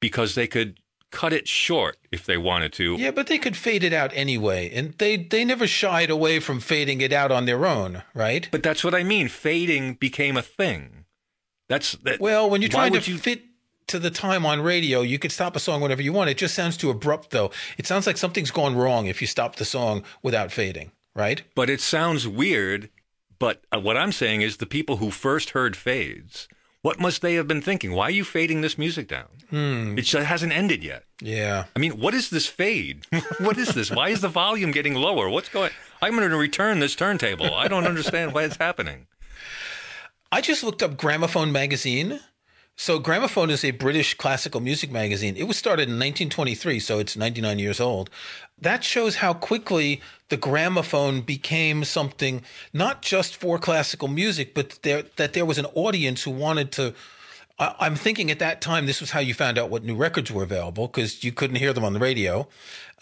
because 0.00 0.34
they 0.34 0.46
could 0.46 0.78
cut 1.10 1.32
it 1.32 1.48
short 1.48 1.96
if 2.12 2.24
they 2.24 2.36
wanted 2.36 2.72
to. 2.74 2.96
Yeah, 2.96 3.10
but 3.10 3.26
they 3.26 3.38
could 3.38 3.56
fade 3.56 3.82
it 3.82 3.92
out 3.92 4.12
anyway. 4.14 4.70
And 4.72 4.94
they, 4.98 5.16
they 5.16 5.44
never 5.44 5.66
shied 5.66 6.10
away 6.10 6.38
from 6.38 6.60
fading 6.60 7.00
it 7.00 7.12
out 7.12 7.32
on 7.32 7.46
their 7.46 7.66
own, 7.66 8.02
right? 8.14 8.48
But 8.50 8.62
that's 8.62 8.84
what 8.84 8.94
I 8.94 9.02
mean. 9.02 9.28
Fading 9.28 9.94
became 9.94 10.36
a 10.36 10.42
thing. 10.42 11.04
That's 11.68 11.92
that. 11.92 12.20
Well, 12.20 12.48
when 12.48 12.62
you're 12.62 12.68
trying 12.70 12.92
to 12.92 13.10
you- 13.10 13.18
fit 13.18 13.42
to 13.88 13.98
the 13.98 14.10
time 14.10 14.46
on 14.46 14.60
radio, 14.60 15.00
you 15.00 15.18
could 15.18 15.32
stop 15.32 15.56
a 15.56 15.60
song 15.60 15.80
whenever 15.80 16.02
you 16.02 16.12
want. 16.12 16.30
It 16.30 16.38
just 16.38 16.54
sounds 16.54 16.76
too 16.76 16.90
abrupt, 16.90 17.30
though. 17.30 17.50
It 17.76 17.86
sounds 17.86 18.06
like 18.06 18.16
something's 18.16 18.52
gone 18.52 18.76
wrong 18.76 19.06
if 19.06 19.20
you 19.20 19.26
stop 19.26 19.56
the 19.56 19.64
song 19.64 20.04
without 20.22 20.52
fading, 20.52 20.92
right? 21.14 21.42
But 21.56 21.68
it 21.68 21.80
sounds 21.80 22.26
weird. 22.28 22.88
But 23.40 23.64
uh, 23.74 23.80
what 23.80 23.96
I'm 23.96 24.12
saying 24.12 24.42
is 24.42 24.58
the 24.58 24.66
people 24.66 24.98
who 24.98 25.10
first 25.10 25.50
heard 25.50 25.74
fades, 25.74 26.46
what 26.82 27.00
must 27.00 27.22
they 27.22 27.34
have 27.34 27.48
been 27.48 27.62
thinking? 27.62 27.92
Why 27.92 28.04
are 28.04 28.10
you 28.10 28.22
fading 28.22 28.60
this 28.60 28.78
music 28.78 29.08
down? 29.08 29.26
Hmm. 29.48 29.98
It 29.98 30.08
hasn't 30.08 30.52
ended 30.52 30.84
yet. 30.84 31.04
Yeah. 31.20 31.64
I 31.74 31.78
mean, 31.78 31.98
what 31.98 32.14
is 32.14 32.30
this 32.30 32.46
fade? 32.46 33.06
what 33.38 33.58
is 33.58 33.74
this? 33.74 33.90
Why 33.90 34.10
is 34.10 34.20
the 34.20 34.28
volume 34.28 34.70
getting 34.70 34.94
lower? 34.94 35.28
What's 35.28 35.48
going? 35.48 35.72
I'm 36.00 36.16
going 36.16 36.30
to 36.30 36.36
return 36.36 36.78
this 36.78 36.94
turntable. 36.94 37.54
I 37.54 37.66
don't 37.66 37.86
understand 37.86 38.32
why 38.32 38.44
it's 38.44 38.56
happening. 38.56 39.08
I 40.30 40.40
just 40.40 40.62
looked 40.62 40.82
up 40.82 40.96
Gramophone 40.96 41.50
magazine. 41.50 42.20
So 42.82 42.98
Gramophone 42.98 43.50
is 43.50 43.62
a 43.62 43.72
British 43.72 44.14
classical 44.14 44.58
music 44.58 44.90
magazine. 44.90 45.36
It 45.36 45.42
was 45.42 45.58
started 45.58 45.82
in 45.82 45.96
1923, 45.96 46.80
so 46.80 46.98
it's 46.98 47.14
99 47.14 47.58
years 47.58 47.78
old. 47.78 48.08
That 48.58 48.82
shows 48.82 49.16
how 49.16 49.34
quickly 49.34 50.00
the 50.30 50.38
gramophone 50.38 51.20
became 51.20 51.84
something 51.84 52.40
not 52.72 53.02
just 53.02 53.36
for 53.36 53.58
classical 53.58 54.08
music, 54.08 54.54
but 54.54 54.78
there, 54.82 55.02
that 55.16 55.34
there 55.34 55.44
was 55.44 55.58
an 55.58 55.66
audience 55.74 56.22
who 56.22 56.30
wanted 56.30 56.72
to. 56.72 56.94
I, 57.58 57.74
I'm 57.80 57.96
thinking 57.96 58.30
at 58.30 58.38
that 58.38 58.62
time 58.62 58.86
this 58.86 59.02
was 59.02 59.10
how 59.10 59.20
you 59.20 59.34
found 59.34 59.58
out 59.58 59.68
what 59.68 59.84
new 59.84 59.94
records 59.94 60.32
were 60.32 60.42
available 60.42 60.86
because 60.86 61.22
you 61.22 61.32
couldn't 61.32 61.56
hear 61.56 61.74
them 61.74 61.84
on 61.84 61.92
the 61.92 62.00
radio. 62.00 62.48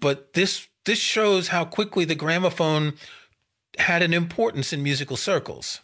But 0.01 0.33
this 0.33 0.67
this 0.87 0.99
shows 0.99 1.49
how 1.49 1.65
quickly 1.65 2.05
the 2.05 2.17
gramophone 2.17 2.95
had 3.79 4.03
an 4.03 4.13
importance 4.13 4.73
in 4.73 4.83
musical 4.83 5.17
circles. 5.17 5.83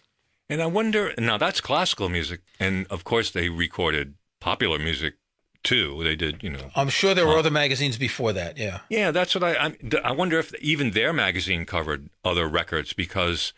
And 0.48 0.60
I 0.62 0.66
wonder 0.66 1.14
now 1.18 1.38
that's 1.38 1.60
classical 1.60 2.08
music, 2.08 2.40
and 2.60 2.86
of 2.88 3.04
course 3.04 3.30
they 3.30 3.48
recorded 3.48 4.14
popular 4.40 4.78
music 4.78 5.14
too. 5.62 6.04
They 6.04 6.14
did, 6.14 6.42
you 6.42 6.50
know. 6.50 6.70
I'm 6.76 6.90
sure 6.90 7.14
there 7.14 7.26
were 7.26 7.38
other 7.38 7.50
magazines 7.50 7.96
before 7.96 8.32
that. 8.34 8.58
Yeah. 8.58 8.80
Yeah, 8.90 9.10
that's 9.10 9.34
what 9.34 9.42
I. 9.42 9.54
I, 9.54 9.76
I 10.04 10.12
wonder 10.12 10.38
if 10.38 10.54
even 10.56 10.90
their 10.90 11.12
magazine 11.12 11.64
covered 11.64 12.10
other 12.24 12.46
records 12.46 12.92
because, 12.92 13.54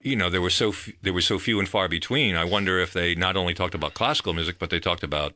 you 0.00 0.16
know, 0.16 0.30
there 0.30 0.40
were 0.40 0.50
so 0.50 0.70
f- 0.70 0.90
there 1.02 1.12
were 1.12 1.20
so 1.20 1.38
few 1.38 1.58
and 1.58 1.68
far 1.68 1.88
between. 1.88 2.34
I 2.34 2.44
wonder 2.44 2.80
if 2.80 2.94
they 2.94 3.14
not 3.14 3.36
only 3.36 3.52
talked 3.52 3.74
about 3.74 3.92
classical 3.92 4.32
music, 4.32 4.58
but 4.58 4.70
they 4.70 4.80
talked 4.80 5.02
about 5.02 5.34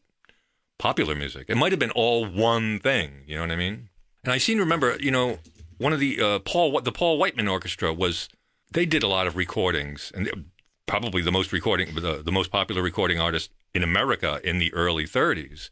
popular 0.79 1.15
music. 1.15 1.45
It 1.49 1.57
might 1.57 1.73
have 1.73 1.79
been 1.79 1.91
all 1.91 2.25
one 2.25 2.79
thing. 2.79 3.25
You 3.27 3.37
know 3.37 3.43
what 3.43 3.51
I 3.53 3.57
mean? 3.57 3.91
And 4.25 4.33
I 4.33 4.39
seem 4.39 4.57
to 4.57 4.65
remember, 4.65 4.97
you 4.99 5.11
know, 5.11 5.39
one 5.77 5.93
of 5.93 6.01
the 6.01 6.21
uh, 6.21 6.39
Paul 6.39 6.81
the 6.81 6.93
Paul 6.93 7.19
Whiteman 7.19 7.49
Orchestra 7.49 7.93
was 7.93 8.31
they 8.73 8.87
did 8.87 9.03
a 9.03 9.09
lot 9.09 9.27
of 9.27 9.37
recordings 9.37 10.11
and 10.15 10.47
probably 10.87 11.23
the 11.23 11.33
most 11.33 11.53
recording 11.53 11.95
the, 11.95 12.23
the 12.23 12.33
most 12.33 12.51
popular 12.51 12.83
recording 12.83 13.19
artist 13.19 13.51
in 13.75 13.83
America 13.83 14.41
in 14.45 14.59
the 14.59 14.73
early 14.75 15.05
30s. 15.05 15.71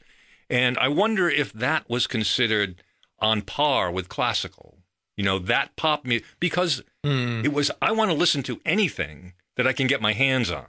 And 0.51 0.77
I 0.79 0.89
wonder 0.89 1.29
if 1.29 1.53
that 1.53 1.89
was 1.89 2.07
considered 2.07 2.83
on 3.19 3.43
par 3.43 3.91
with 3.91 4.09
classical. 4.09 4.79
You 5.17 5.25
know, 5.25 5.39
that 5.39 5.77
pop 5.77 6.05
music 6.05 6.27
because 6.41 6.83
Mm. 7.05 7.45
it 7.45 7.53
was 7.53 7.69
I 7.83 7.91
want 7.91 8.13
to 8.13 8.17
listen 8.17 8.45
to 8.45 8.61
anything 8.65 9.33
that 9.57 9.67
I 9.67 9.73
can 9.73 9.89
get 9.89 10.01
my 10.01 10.13
hands 10.13 10.53
on. 10.53 10.67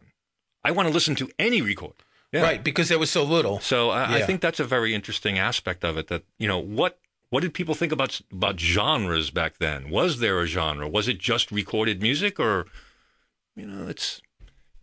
I 0.63 0.71
want 0.71 0.87
to 0.87 0.93
listen 0.93 1.13
to 1.15 1.29
any 1.37 1.61
record. 1.61 1.93
Yeah. 2.31 2.41
Right, 2.41 2.63
because 2.63 2.89
there 2.89 2.97
was 2.97 3.11
so 3.11 3.23
little. 3.23 3.59
So 3.59 3.91
I, 3.91 4.15
I 4.15 4.21
think 4.23 4.41
that's 4.41 4.59
a 4.59 4.63
very 4.65 4.95
interesting 4.95 5.37
aspect 5.37 5.83
of 5.85 5.95
it. 5.95 6.07
That 6.07 6.23
you 6.39 6.47
know 6.47 6.57
what 6.57 6.97
what 7.29 7.41
did 7.41 7.53
people 7.53 7.75
think 7.75 7.91
about 7.91 8.19
about 8.31 8.59
genres 8.59 9.29
back 9.29 9.59
then? 9.59 9.91
Was 9.91 10.17
there 10.19 10.39
a 10.39 10.47
genre? 10.47 10.87
Was 10.89 11.07
it 11.07 11.19
just 11.19 11.51
recorded 11.51 12.01
music, 12.01 12.39
or 12.39 12.65
you 13.55 13.67
know, 13.67 13.87
it's 13.87 14.22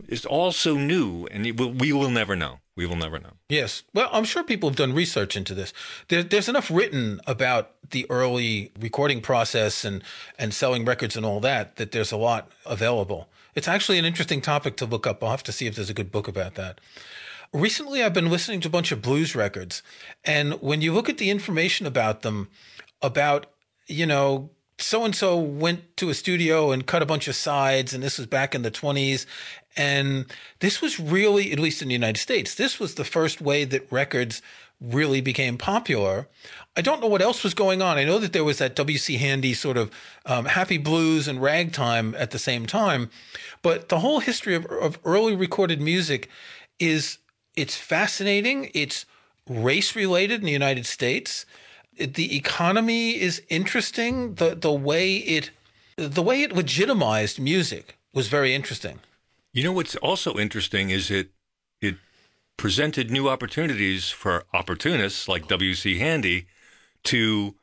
it's 0.08 0.24
all 0.24 0.52
so 0.52 0.74
new, 0.74 1.26
and 1.30 1.46
it 1.46 1.58
will, 1.58 1.72
we 1.72 1.92
will 1.92 2.10
never 2.10 2.36
know. 2.36 2.60
We 2.76 2.86
will 2.86 2.96
never 2.96 3.18
know. 3.18 3.32
Yes. 3.48 3.82
Well, 3.92 4.08
I'm 4.10 4.24
sure 4.24 4.42
people 4.42 4.68
have 4.68 4.76
done 4.76 4.94
research 4.94 5.36
into 5.36 5.54
this. 5.54 5.72
There, 6.08 6.22
there's 6.22 6.48
enough 6.48 6.70
written 6.70 7.20
about 7.26 7.72
the 7.90 8.06
early 8.10 8.72
recording 8.78 9.20
process 9.20 9.84
and, 9.84 10.02
and 10.38 10.54
selling 10.54 10.84
records 10.84 11.16
and 11.16 11.26
all 11.26 11.40
that 11.40 11.76
that 11.76 11.92
there's 11.92 12.12
a 12.12 12.16
lot 12.16 12.48
available. 12.64 13.28
It's 13.54 13.68
actually 13.68 13.98
an 13.98 14.04
interesting 14.04 14.40
topic 14.40 14.76
to 14.78 14.86
look 14.86 15.06
up. 15.06 15.22
I'll 15.22 15.30
have 15.30 15.42
to 15.42 15.52
see 15.52 15.66
if 15.66 15.74
there's 15.74 15.90
a 15.90 15.94
good 15.94 16.10
book 16.10 16.28
about 16.28 16.54
that. 16.54 16.80
Recently, 17.52 18.02
I've 18.02 18.14
been 18.14 18.30
listening 18.30 18.60
to 18.60 18.68
a 18.68 18.70
bunch 18.70 18.92
of 18.92 19.02
blues 19.02 19.34
records. 19.34 19.82
And 20.24 20.54
when 20.62 20.80
you 20.80 20.94
look 20.94 21.08
at 21.08 21.18
the 21.18 21.30
information 21.30 21.84
about 21.84 22.22
them, 22.22 22.48
about, 23.02 23.46
you 23.88 24.06
know, 24.06 24.50
so 24.80 25.04
and 25.04 25.14
so 25.14 25.38
went 25.38 25.96
to 25.98 26.08
a 26.08 26.14
studio 26.14 26.70
and 26.70 26.86
cut 26.86 27.02
a 27.02 27.06
bunch 27.06 27.28
of 27.28 27.36
sides, 27.36 27.92
and 27.92 28.02
this 28.02 28.18
was 28.18 28.26
back 28.26 28.54
in 28.54 28.62
the 28.62 28.70
20s. 28.70 29.26
And 29.76 30.26
this 30.58 30.82
was 30.82 30.98
really, 30.98 31.52
at 31.52 31.60
least 31.60 31.82
in 31.82 31.88
the 31.88 31.94
United 31.94 32.18
States, 32.18 32.54
this 32.54 32.80
was 32.80 32.94
the 32.94 33.04
first 33.04 33.40
way 33.40 33.64
that 33.64 33.90
records 33.90 34.42
really 34.80 35.20
became 35.20 35.58
popular. 35.58 36.26
I 36.76 36.80
don't 36.80 37.00
know 37.00 37.06
what 37.06 37.22
else 37.22 37.44
was 37.44 37.54
going 37.54 37.82
on. 37.82 37.98
I 37.98 38.04
know 38.04 38.18
that 38.18 38.32
there 38.32 38.44
was 38.44 38.58
that 38.58 38.74
W.C. 38.76 39.16
Handy 39.18 39.52
sort 39.52 39.76
of 39.76 39.90
um, 40.24 40.46
happy 40.46 40.78
blues 40.78 41.28
and 41.28 41.42
ragtime 41.42 42.14
at 42.16 42.30
the 42.30 42.38
same 42.38 42.66
time, 42.66 43.10
but 43.62 43.90
the 43.90 44.00
whole 44.00 44.20
history 44.20 44.54
of, 44.54 44.64
of 44.66 44.98
early 45.04 45.36
recorded 45.36 45.80
music 45.80 46.28
is 46.78 47.18
it's 47.56 47.76
fascinating. 47.76 48.70
It's 48.72 49.04
race 49.48 49.94
related 49.94 50.40
in 50.40 50.46
the 50.46 50.52
United 50.52 50.86
States. 50.86 51.44
The 52.00 52.36
economy 52.36 53.20
is 53.20 53.42
interesting. 53.48 54.34
The 54.34 54.54
the 54.54 54.72
way 54.72 55.16
it 55.16 55.50
the 55.96 56.22
way 56.22 56.42
it 56.42 56.52
legitimized 56.52 57.38
music 57.38 57.98
was 58.12 58.28
very 58.28 58.54
interesting. 58.54 59.00
You 59.52 59.64
know 59.64 59.72
what's 59.72 59.96
also 59.96 60.38
interesting 60.38 60.90
is 60.90 61.10
it 61.10 61.30
it 61.80 61.96
presented 62.56 63.10
new 63.10 63.28
opportunities 63.28 64.10
for 64.10 64.44
opportunists 64.52 65.28
like 65.28 65.48
W.C. 65.48 65.98
Handy 65.98 66.46
to 67.04 67.54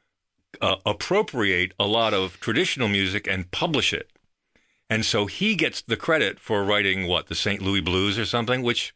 uh, 0.61 0.77
appropriate 0.85 1.73
a 1.79 1.85
lot 1.85 2.13
of 2.13 2.39
traditional 2.39 2.87
music 2.87 3.27
and 3.27 3.51
publish 3.51 3.93
it. 3.93 4.09
And 4.89 5.05
so 5.05 5.25
he 5.25 5.55
gets 5.55 5.81
the 5.81 5.97
credit 5.97 6.39
for 6.39 6.63
writing 6.63 7.07
what 7.07 7.27
the 7.27 7.35
St. 7.35 7.61
Louis 7.61 7.81
Blues 7.81 8.17
or 8.17 8.25
something, 8.25 8.61
which 8.61 8.93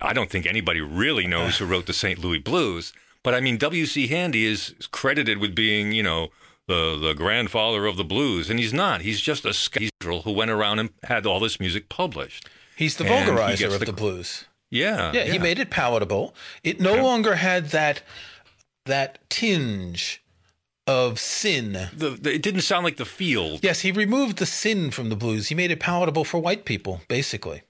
I 0.00 0.12
don't 0.12 0.30
think 0.30 0.46
anybody 0.46 0.80
really 0.80 1.26
knows 1.26 1.58
who 1.58 1.66
wrote 1.66 1.86
the 1.86 1.92
St. 1.92 2.18
Louis 2.18 2.38
Blues. 2.38 2.92
But 3.24 3.34
I 3.34 3.40
mean, 3.40 3.56
W.C. 3.56 4.06
Handy 4.06 4.44
is 4.46 4.74
credited 4.92 5.38
with 5.38 5.54
being, 5.54 5.90
you 5.90 6.02
know, 6.04 6.28
the 6.68 6.96
the 6.96 7.14
grandfather 7.14 7.86
of 7.86 7.96
the 7.96 8.04
blues, 8.04 8.48
and 8.50 8.58
he's 8.60 8.72
not. 8.72 9.00
He's 9.00 9.20
just 9.20 9.44
a 9.44 9.52
scoundrel 9.52 10.22
who 10.22 10.30
went 10.32 10.50
around 10.52 10.78
and 10.78 10.90
had 11.02 11.26
all 11.26 11.40
this 11.40 11.58
music 11.58 11.88
published. 11.88 12.48
He's 12.76 12.96
the 12.96 13.04
And 13.04 13.28
vulgarizer 13.28 13.66
of 13.72 13.80
the- 13.80 13.86
the 13.86 13.92
blues. 13.92 14.44
Yeah, 14.70 15.12
Yeah, 15.12 15.24
he 15.24 15.38
made 15.38 15.58
it 15.58 15.70
palatable. 15.70 16.34
It 16.64 16.80
no 16.80 16.94
longer 16.96 17.36
had 17.36 17.70
that 17.70 18.02
that 18.86 19.18
tinge 19.30 20.20
of 20.86 21.18
sin. 21.18 21.72
the, 21.94 22.10
the, 22.10 22.34
it 22.34 22.42
didn't 22.42 22.60
sound 22.62 22.84
like 22.84 22.96
the 22.96 23.04
field. 23.06 23.60
Yes, 23.62 23.80
he 23.80 23.90
removed 23.92 24.36
the 24.38 24.46
sin 24.46 24.90
from 24.90 25.08
the 25.08 25.16
blues. 25.16 25.48
He 25.48 25.54
made 25.54 25.70
it 25.70 25.80
palatable 25.80 26.24
for 26.24 26.38
white 26.38 26.64
people, 26.64 27.00
basically. 27.08 27.62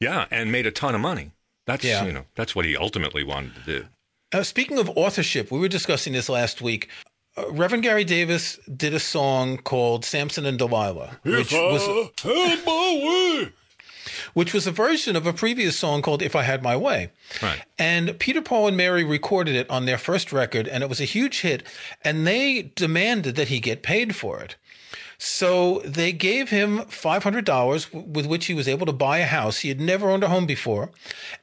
Yeah, 0.00 0.26
and 0.30 0.50
made 0.52 0.66
a 0.66 0.70
ton 0.70 0.94
of 0.94 1.00
money. 1.00 1.32
That's 1.66 1.84
Yeah. 1.84 2.04
you 2.04 2.12
know 2.12 2.24
that's 2.34 2.54
what 2.56 2.64
he 2.64 2.76
ultimately 2.76 3.24
wanted 3.24 3.54
to 3.56 3.60
do. 3.62 3.86
Uh, 4.32 4.42
speaking 4.42 4.78
of 4.78 4.90
authorship, 4.96 5.50
we 5.50 5.58
were 5.58 5.68
discussing 5.68 6.12
this 6.12 6.28
last 6.28 6.62
week. 6.62 6.88
Uh, 7.36 7.50
Reverend 7.50 7.82
Gary 7.82 8.04
Davis 8.04 8.58
did 8.74 8.94
a 8.94 9.00
song 9.00 9.58
called 9.58 10.04
Samson 10.04 10.46
and 10.46 10.58
Delilah, 10.58 11.18
which 11.22 11.52
was 11.52 12.10
had 12.22 12.64
my 12.64 13.00
way. 13.02 13.52
which 14.34 14.52
was 14.54 14.66
a 14.66 14.70
version 14.70 15.16
of 15.16 15.26
a 15.26 15.32
previous 15.32 15.78
song 15.78 16.02
called 16.02 16.22
If 16.22 16.34
I 16.34 16.42
Had 16.42 16.62
My 16.62 16.76
Way. 16.76 17.10
Right. 17.42 17.62
And 17.78 18.18
Peter, 18.18 18.42
Paul, 18.42 18.68
and 18.68 18.76
Mary 18.76 19.04
recorded 19.04 19.54
it 19.54 19.68
on 19.70 19.84
their 19.86 19.98
first 19.98 20.32
record, 20.32 20.66
and 20.66 20.82
it 20.82 20.88
was 20.88 21.00
a 21.00 21.06
huge 21.06 21.40
hit, 21.40 21.62
and 22.02 22.26
they 22.26 22.72
demanded 22.74 23.36
that 23.36 23.48
he 23.48 23.60
get 23.60 23.82
paid 23.82 24.16
for 24.16 24.40
it. 24.40 24.56
So 25.24 25.80
they 25.84 26.10
gave 26.10 26.50
him 26.50 26.80
$500 26.80 28.12
with 28.12 28.26
which 28.26 28.46
he 28.46 28.54
was 28.54 28.66
able 28.66 28.86
to 28.86 28.92
buy 28.92 29.18
a 29.18 29.26
house. 29.26 29.60
He 29.60 29.68
had 29.68 29.80
never 29.80 30.10
owned 30.10 30.24
a 30.24 30.28
home 30.28 30.46
before. 30.46 30.90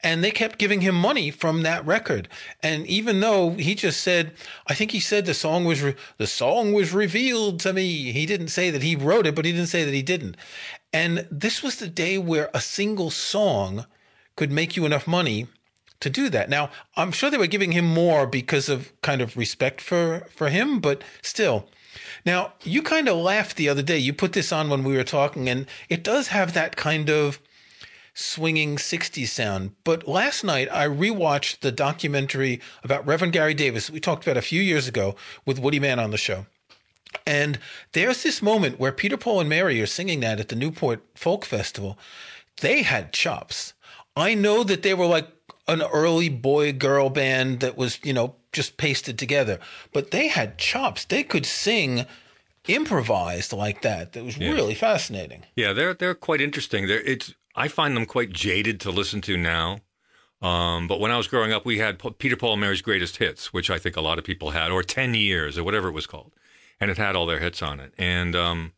And 0.04 0.22
they 0.22 0.32
kept 0.32 0.60
giving 0.60 0.82
him 0.82 0.96
money 0.96 1.32
from 1.32 1.62
that 1.64 1.86
record. 1.86 2.28
And 2.62 2.86
even 2.88 3.22
though 3.22 3.52
he 3.52 3.76
just 3.76 4.02
said, 4.02 4.34
I 4.68 4.74
think 4.74 4.92
he 4.92 5.00
said 5.00 5.26
the 5.26 5.34
song 5.34 5.64
was, 5.64 5.82
re- 5.82 5.96
the 6.18 6.28
song 6.28 6.74
was 6.74 6.92
revealed 6.92 7.62
to 7.62 7.72
me. 7.72 8.12
He 8.12 8.26
didn't 8.26 8.50
say 8.50 8.70
that 8.70 8.84
he 8.84 8.98
wrote 8.98 9.26
it, 9.26 9.34
but 9.34 9.46
he 9.46 9.54
didn't 9.54 9.68
say 9.68 9.86
that 9.86 9.94
he 9.94 10.04
didn't. 10.04 10.36
And 10.92 11.26
this 11.32 11.64
was 11.64 11.78
the 11.78 11.88
day 11.88 12.18
where 12.18 12.50
a 12.54 12.60
single 12.60 13.12
song 13.12 13.86
could 14.36 14.52
make 14.52 14.76
you 14.76 14.86
enough 14.86 15.08
money 15.08 15.48
to 16.02 16.10
do 16.10 16.28
that. 16.28 16.50
Now, 16.50 16.70
I'm 16.98 17.14
sure 17.14 17.32
they 17.32 17.38
were 17.38 17.48
giving 17.48 17.72
him 17.72 17.86
more 17.86 18.28
because 18.28 18.68
of 18.68 18.92
kind 19.02 19.22
of 19.22 19.38
respect 19.38 19.80
for 19.80 20.28
for 20.36 20.50
him, 20.50 20.82
but 20.82 21.02
still. 21.22 21.70
Now, 22.26 22.54
you 22.64 22.82
kind 22.82 23.08
of 23.08 23.18
laughed 23.18 23.56
the 23.56 23.70
other 23.70 23.82
day. 23.82 23.98
You 23.98 24.14
put 24.14 24.34
this 24.34 24.52
on 24.52 24.70
when 24.70 24.84
we 24.84 24.96
were 24.96 25.04
talking 25.04 25.50
and 25.50 25.68
it 25.90 26.04
does 26.04 26.30
have 26.30 26.54
that 26.54 26.76
kind 26.76 27.10
of 27.10 27.40
swinging 28.14 28.76
60s 28.76 29.28
sound. 29.28 29.76
But 29.84 30.08
last 30.08 30.44
night 30.44 30.68
I 30.72 30.88
rewatched 30.88 31.62
the 31.62 31.72
documentary 31.72 32.60
about 32.84 33.06
Reverend 33.06 33.34
Gary 33.34 33.54
Davis 33.54 33.90
we 33.90 34.00
talked 34.00 34.26
about 34.26 34.38
a 34.38 34.42
few 34.42 34.62
years 34.62 34.88
ago 34.88 35.16
with 35.46 35.60
Woody 35.60 35.80
Mann 35.80 36.00
on 36.00 36.12
the 36.12 36.18
show. 36.18 36.46
And 37.26 37.60
there's 37.94 38.24
this 38.24 38.42
moment 38.42 38.80
where 38.80 38.92
Peter, 38.92 39.18
Paul, 39.18 39.40
and 39.40 39.50
Mary 39.50 39.82
are 39.82 39.88
singing 39.88 40.20
that 40.20 40.40
at 40.40 40.50
the 40.50 40.56
Newport 40.56 41.04
Folk 41.16 41.46
Festival. 41.46 41.98
They 42.62 42.84
had 42.84 43.14
chops. 43.14 43.74
I 44.16 44.36
know 44.36 44.64
that 44.64 44.84
they 44.84 44.94
were 44.94 45.06
like 45.06 45.28
an 45.68 45.82
early 45.82 46.30
boy 46.30 46.74
girl 46.74 47.10
band 47.10 47.62
that 47.62 47.78
was, 47.78 48.00
you 48.04 48.14
know, 48.14 48.36
just 48.52 48.78
pasted 48.78 49.20
together, 49.20 49.60
but 49.94 50.12
they 50.12 50.28
had 50.28 50.58
chops. 50.58 51.06
They 51.06 51.24
could 51.24 51.46
sing 51.46 52.06
improvised 52.68 53.54
like 53.54 53.82
that. 53.82 54.14
That 54.14 54.24
was 54.24 54.38
really 54.38 54.76
fascinating. 54.76 55.44
Yeah, 55.56 55.74
they're 55.74 55.94
they're 55.94 56.16
quite 56.16 56.42
interesting. 56.42 56.88
They're 56.88 57.02
it's 57.02 57.34
I 57.56 57.68
find 57.68 57.96
them 57.96 58.06
quite 58.06 58.32
jaded 58.32 58.80
to 58.82 58.92
listen 58.92 59.22
to 59.22 59.38
now. 59.38 59.80
Um, 60.42 60.88
but 60.88 61.02
when 61.02 61.12
I 61.12 61.18
was 61.18 61.28
growing 61.28 61.52
up, 61.52 61.66
we 61.66 61.80
had 61.80 62.00
P- 62.00 62.12
Peter 62.12 62.38
Paul 62.38 62.54
and 62.54 62.62
Mary's 62.62 62.82
greatest 62.82 63.18
hits, 63.18 63.52
which 63.52 63.70
I 63.70 63.78
think 63.78 63.98
a 63.98 64.02
lot 64.02 64.18
of 64.18 64.24
people 64.24 64.52
had, 64.52 64.72
or 64.72 64.84
Ten 64.84 65.14
Years, 65.14 65.58
or 65.58 65.66
whatever 65.66 65.90
it 65.90 65.94
was 65.94 66.08
called, 66.08 66.32
and 66.80 66.90
it 66.90 66.98
had 66.98 67.16
all 67.16 67.26
their 67.26 67.40
hits 67.40 67.62
on 67.62 67.82
it. 67.82 67.94
And 67.98 68.36
um, 68.38 68.72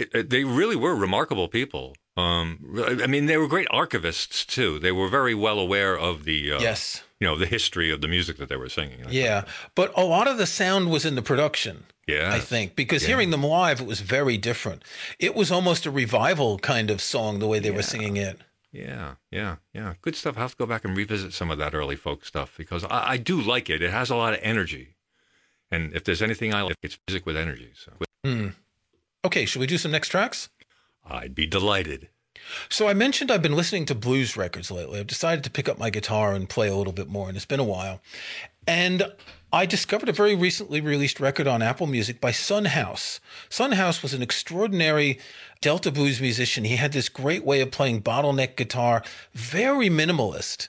it, 0.00 0.08
it, 0.14 0.30
they 0.30 0.44
really 0.44 0.76
were 0.76 0.94
remarkable 0.94 1.48
people. 1.48 1.94
Um, 2.16 2.80
I 3.02 3.06
mean, 3.06 3.26
they 3.26 3.36
were 3.36 3.46
great 3.48 3.68
archivists 3.68 4.46
too. 4.46 4.78
They 4.78 4.92
were 4.92 5.08
very 5.08 5.34
well 5.34 5.58
aware 5.58 5.98
of 5.98 6.24
the 6.24 6.52
uh, 6.52 6.60
Yes. 6.60 7.02
you 7.20 7.26
know, 7.26 7.36
the 7.36 7.46
history 7.46 7.90
of 7.90 8.00
the 8.00 8.08
music 8.08 8.36
that 8.38 8.48
they 8.48 8.56
were 8.56 8.70
singing. 8.70 9.04
Yeah. 9.10 9.44
But 9.74 9.92
a 9.96 10.04
lot 10.04 10.26
of 10.26 10.38
the 10.38 10.46
sound 10.46 10.90
was 10.90 11.04
in 11.04 11.14
the 11.14 11.22
production. 11.22 11.84
yeah, 12.08 12.32
I 12.32 12.40
think 12.40 12.74
because 12.76 13.04
hearing 13.04 13.30
them 13.30 13.42
live, 13.42 13.80
it 13.80 13.86
was 13.86 14.00
very 14.00 14.38
different. 14.38 14.82
It 15.18 15.34
was 15.34 15.50
almost 15.52 15.84
a 15.86 15.90
revival 15.90 16.58
kind 16.58 16.90
of 16.90 17.00
song 17.02 17.38
the 17.38 17.46
way 17.48 17.58
they 17.58 17.70
were 17.72 17.82
singing 17.82 18.16
it. 18.16 18.38
Yeah, 18.72 19.14
yeah, 19.30 19.56
yeah. 19.74 19.94
Good 20.02 20.16
stuff. 20.16 20.36
I 20.36 20.40
have 20.40 20.52
to 20.52 20.56
go 20.56 20.66
back 20.66 20.84
and 20.84 20.96
revisit 20.96 21.32
some 21.34 21.50
of 21.50 21.58
that 21.58 21.74
early 21.74 21.96
folk 21.96 22.24
stuff 22.24 22.54
because 22.56 22.84
I, 22.84 23.12
I 23.12 23.16
do 23.18 23.40
like 23.40 23.68
it. 23.70 23.82
It 23.82 23.90
has 23.90 24.08
a 24.10 24.16
lot 24.16 24.32
of 24.34 24.40
energy. 24.42 24.96
And 25.70 25.92
if 25.94 26.04
there's 26.04 26.22
anything 26.22 26.54
I 26.54 26.62
like, 26.62 26.76
it's 26.82 26.98
music 27.08 27.26
with 27.26 27.36
energy. 27.36 27.72
So 27.74 27.92
Okay, 29.26 29.44
should 29.44 29.58
we 29.58 29.66
do 29.66 29.76
some 29.76 29.90
next 29.90 30.10
tracks? 30.10 30.50
I'd 31.04 31.34
be 31.34 31.48
delighted. 31.48 32.10
So 32.68 32.86
I 32.86 32.94
mentioned 32.94 33.28
I've 33.28 33.42
been 33.42 33.56
listening 33.56 33.84
to 33.86 33.94
blues 33.96 34.36
records 34.36 34.70
lately. 34.70 35.00
I've 35.00 35.08
decided 35.08 35.42
to 35.42 35.50
pick 35.50 35.68
up 35.68 35.80
my 35.80 35.90
guitar 35.90 36.32
and 36.32 36.48
play 36.48 36.68
a 36.68 36.76
little 36.76 36.92
bit 36.92 37.08
more, 37.08 37.26
and 37.26 37.36
it's 37.36 37.44
been 37.44 37.58
a 37.58 37.64
while. 37.64 38.00
And 38.68 39.12
I 39.52 39.66
discovered 39.66 40.08
a 40.08 40.12
very 40.12 40.36
recently 40.36 40.80
released 40.80 41.18
record 41.18 41.48
on 41.48 41.60
Apple 41.60 41.88
Music 41.88 42.20
by 42.20 42.30
Son 42.30 42.66
House. 42.66 43.18
Son 43.48 43.72
House 43.72 44.00
was 44.00 44.14
an 44.14 44.22
extraordinary 44.22 45.18
Delta 45.60 45.90
blues 45.90 46.20
musician. 46.20 46.62
He 46.62 46.76
had 46.76 46.92
this 46.92 47.08
great 47.08 47.44
way 47.44 47.60
of 47.62 47.72
playing 47.72 48.02
bottleneck 48.02 48.54
guitar, 48.54 49.02
very 49.32 49.90
minimalist. 49.90 50.68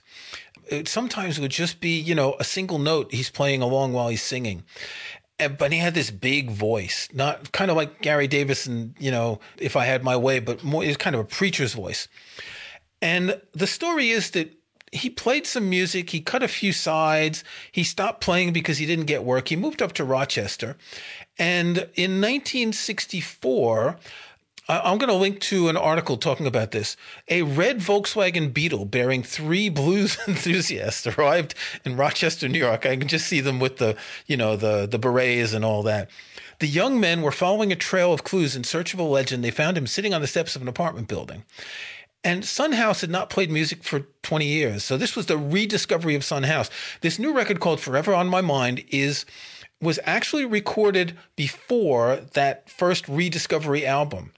Sometimes 0.69 0.81
it 0.81 0.87
sometimes 0.87 1.39
would 1.39 1.51
just 1.51 1.79
be, 1.79 1.95
you 1.99 2.15
know, 2.15 2.35
a 2.39 2.43
single 2.43 2.79
note 2.79 3.13
he's 3.13 3.29
playing 3.29 3.61
along 3.61 3.93
while 3.93 4.09
he's 4.09 4.23
singing 4.23 4.63
but 5.57 5.71
he 5.71 5.77
had 5.77 5.93
this 5.93 6.09
big 6.09 6.49
voice, 6.49 7.07
not 7.13 7.51
kind 7.51 7.69
of 7.69 7.77
like 7.77 8.01
Gary 8.01 8.27
Davis 8.27 8.65
and, 8.65 8.95
you 8.99 9.11
know, 9.11 9.39
if 9.57 9.75
I 9.75 9.85
had 9.85 10.03
my 10.03 10.15
way, 10.15 10.39
but 10.39 10.63
more, 10.63 10.83
is 10.83 10.97
kind 10.97 11.15
of 11.15 11.19
a 11.19 11.25
preacher's 11.25 11.73
voice. 11.73 12.07
And 13.01 13.39
the 13.53 13.67
story 13.67 14.09
is 14.09 14.31
that 14.31 14.53
he 14.91 15.09
played 15.09 15.45
some 15.45 15.69
music, 15.69 16.09
he 16.09 16.21
cut 16.21 16.41
a 16.41 16.47
few 16.47 16.71
sides, 16.71 17.43
he 17.71 17.83
stopped 17.83 18.21
playing 18.21 18.53
because 18.53 18.77
he 18.77 18.85
didn't 18.85 19.05
get 19.05 19.23
work. 19.23 19.49
He 19.49 19.55
moved 19.55 19.81
up 19.81 19.93
to 19.93 20.03
Rochester. 20.03 20.77
And 21.37 21.77
in 21.95 22.21
1964, 22.21 23.97
I'm 24.69 24.97
going 24.97 25.09
to 25.09 25.15
link 25.15 25.39
to 25.41 25.69
an 25.69 25.77
article 25.77 26.17
talking 26.17 26.45
about 26.45 26.71
this. 26.71 26.97
A 27.29 27.43
red 27.43 27.79
Volkswagen 27.79 28.53
Beetle 28.53 28.85
bearing 28.85 29.23
three 29.23 29.69
blues 29.69 30.17
enthusiasts 30.27 31.07
arrived 31.07 31.55
in 31.85 31.95
Rochester, 31.95 32.49
New 32.49 32.59
York. 32.59 32.85
I 32.85 32.97
can 32.97 33.07
just 33.07 33.27
see 33.27 33.39
them 33.39 33.59
with 33.59 33.77
the, 33.77 33.95
you 34.25 34.35
know, 34.35 34.57
the 34.57 34.85
the 34.85 34.99
berets 34.99 35.53
and 35.53 35.63
all 35.63 35.83
that. 35.83 36.09
The 36.59 36.67
young 36.67 36.99
men 36.99 37.21
were 37.21 37.31
following 37.31 37.71
a 37.71 37.75
trail 37.75 38.11
of 38.11 38.23
clues 38.23 38.55
in 38.55 38.63
search 38.63 38.93
of 38.93 38.99
a 38.99 39.03
legend. 39.03 39.43
They 39.43 39.51
found 39.51 39.77
him 39.77 39.87
sitting 39.87 40.13
on 40.13 40.21
the 40.21 40.27
steps 40.27 40.55
of 40.55 40.61
an 40.61 40.67
apartment 40.67 41.07
building. 41.07 41.45
And 42.23 42.43
Son 42.43 42.73
House 42.73 43.01
had 43.01 43.11
not 43.11 43.29
played 43.29 43.49
music 43.49 43.83
for 43.83 44.01
20 44.23 44.45
years. 44.45 44.83
So 44.83 44.97
this 44.97 45.15
was 45.15 45.27
the 45.27 45.37
rediscovery 45.37 46.15
of 46.15 46.25
Son 46.25 46.43
House. 46.43 46.69
This 47.01 47.19
new 47.19 47.33
record 47.33 47.59
called 47.61 47.79
Forever 47.79 48.13
on 48.13 48.27
My 48.27 48.41
Mind 48.41 48.83
is 48.89 49.25
was 49.79 49.99
actually 50.03 50.43
recorded 50.43 51.15
before 51.35 52.17
that 52.33 52.67
first 52.69 53.07
rediscovery 53.07 53.85
album. 53.85 54.31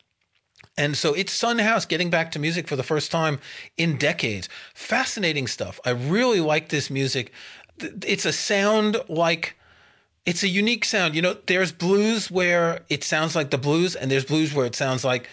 And 0.79 0.95
so 0.95 1.13
it's 1.13 1.33
Son 1.33 1.59
House 1.59 1.85
getting 1.85 2.09
back 2.09 2.31
to 2.31 2.39
music 2.39 2.69
for 2.69 2.77
the 2.77 2.83
first 2.83 3.11
time 3.11 3.39
in 3.75 3.97
decades. 3.97 4.47
Fascinating 4.73 5.45
stuff. 5.45 5.77
I 5.85 5.89
really 5.89 6.39
like 6.39 6.69
this 6.69 6.89
music. 6.89 7.33
It's 7.77 8.23
a 8.23 8.31
sound 8.31 8.95
like 9.09 9.57
it's 10.25 10.41
a 10.41 10.47
unique 10.47 10.85
sound. 10.85 11.15
You 11.15 11.21
know, 11.21 11.35
there's 11.47 11.73
blues 11.73 12.31
where 12.31 12.85
it 12.87 13.03
sounds 13.03 13.35
like 13.35 13.49
the 13.49 13.57
blues, 13.57 13.93
and 13.93 14.09
there's 14.09 14.23
blues 14.23 14.53
where 14.53 14.65
it 14.65 14.73
sounds 14.73 15.03
like 15.03 15.27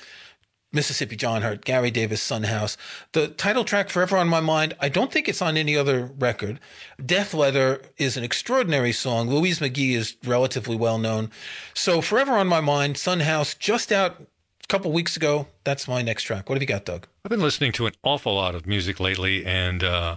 Mississippi 0.72 1.14
John 1.14 1.42
Hurt, 1.42 1.64
Gary 1.64 1.92
Davis, 1.92 2.20
Son 2.20 2.42
House. 2.42 2.76
The 3.12 3.28
title 3.28 3.64
track, 3.64 3.88
Forever 3.88 4.16
on 4.16 4.28
My 4.28 4.40
Mind, 4.40 4.74
I 4.80 4.88
don't 4.88 5.12
think 5.12 5.28
it's 5.28 5.42
on 5.42 5.56
any 5.56 5.76
other 5.76 6.10
record. 6.18 6.58
Death 7.04 7.32
Letter 7.32 7.82
is 7.98 8.16
an 8.16 8.24
extraordinary 8.24 8.92
song. 8.92 9.30
Louise 9.30 9.60
McGhee 9.60 9.94
is 9.94 10.16
relatively 10.24 10.74
well 10.74 10.98
known. 10.98 11.30
So 11.72 12.00
Forever 12.00 12.32
on 12.32 12.48
My 12.48 12.60
Mind, 12.60 12.96
Son 12.96 13.20
House, 13.20 13.54
just 13.54 13.92
out 13.92 14.26
a 14.66 14.72
couple 14.72 14.90
weeks 14.90 15.16
ago. 15.16 15.46
That's 15.64 15.86
my 15.86 16.02
next 16.02 16.24
track. 16.24 16.48
What 16.48 16.56
have 16.56 16.62
you 16.62 16.66
got, 16.66 16.84
Doug? 16.84 17.06
I've 17.24 17.30
been 17.30 17.40
listening 17.40 17.72
to 17.72 17.86
an 17.86 17.92
awful 18.02 18.34
lot 18.34 18.54
of 18.54 18.66
music 18.66 18.98
lately 18.98 19.44
and 19.46 19.84
uh, 19.84 20.16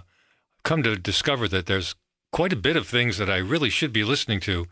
come 0.64 0.82
to 0.82 0.96
discover 0.96 1.46
that 1.48 1.66
there's 1.66 1.94
quite 2.32 2.52
a 2.52 2.56
bit 2.56 2.76
of 2.76 2.86
things 2.86 3.18
that 3.18 3.30
I 3.30 3.36
really 3.36 3.70
should 3.70 3.92
be 3.92 4.02
listening 4.02 4.40
to, 4.40 4.66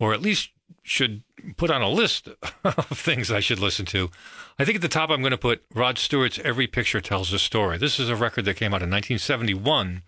or 0.00 0.14
at 0.14 0.22
least 0.22 0.50
should 0.82 1.22
put 1.58 1.70
on 1.70 1.82
a 1.82 1.90
list 1.90 2.28
of 2.64 2.86
things 2.86 3.30
I 3.30 3.40
should 3.40 3.58
listen 3.58 3.84
to. 3.86 4.10
I 4.58 4.64
think 4.64 4.76
at 4.76 4.82
the 4.82 4.88
top 4.88 5.10
I'm 5.10 5.20
going 5.20 5.30
to 5.30 5.36
put 5.36 5.62
Rod 5.74 5.98
Stewart's 5.98 6.38
Every 6.42 6.66
Picture 6.66 7.00
Tells 7.00 7.32
a 7.32 7.38
Story. 7.38 7.76
This 7.76 8.00
is 8.00 8.08
a 8.08 8.16
record 8.16 8.46
that 8.46 8.56
came 8.56 8.72
out 8.72 8.82
in 8.82 8.90
1971 8.90 10.02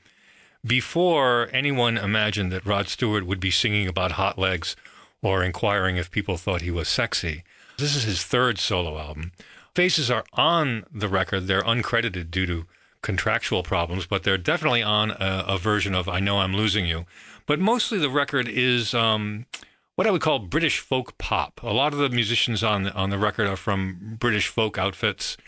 before 0.65 1.49
anyone 1.53 1.99
imagined 1.99 2.53
that 2.53 2.67
Rod 2.67 2.89
Stewart 2.89 3.27
would 3.27 3.41
be 3.41 3.51
singing 3.51 3.87
about 3.87 4.13
hot 4.13 4.39
legs 4.39 4.77
or 5.23 5.43
inquiring 5.43 5.97
if 5.97 6.11
people 6.11 6.39
thought 6.39 6.63
he 6.63 6.71
was 6.71 6.89
sexy. 6.89 7.45
This 7.81 7.97
is 7.97 8.05
his 8.05 8.23
third 8.23 8.59
solo 8.59 8.99
album. 8.99 9.33
Faces 9.75 10.11
are 10.11 10.25
on 10.35 10.85
the 10.93 11.09
record. 11.09 11.47
They're 11.47 11.63
uncredited 11.63 12.31
due 12.31 12.47
to 12.47 12.67
contractual 13.03 13.63
problems, 13.63 14.07
but 14.07 14.23
they're 14.23 14.37
definitely 14.37 14.83
on 14.83 15.13
a, 15.13 15.45
a 15.49 15.59
version 15.59 15.95
of 15.95 16.09
I 16.09 16.21
Know 16.21 16.41
I'm 16.41 16.55
Losing 16.55 16.85
You. 16.85 17.07
But 17.47 17.59
mostly 17.59 17.99
the 17.99 18.11
record 18.11 18.49
is 18.49 18.93
um, 18.93 19.47
what 19.95 20.07
I 20.07 20.11
would 20.11 20.21
call 20.21 20.41
British 20.41 20.79
folk 20.79 21.17
pop. 21.17 21.63
A 21.63 21.73
lot 21.73 21.95
of 21.95 21.99
the 21.99 22.11
musicians 22.11 22.63
on 22.63 22.83
the, 22.83 22.93
on 22.93 23.09
the 23.09 23.19
record 23.19 23.47
are 23.47 23.57
from 23.57 24.17
British 24.21 24.49
folk 24.49 24.77
outfits. 24.77 25.39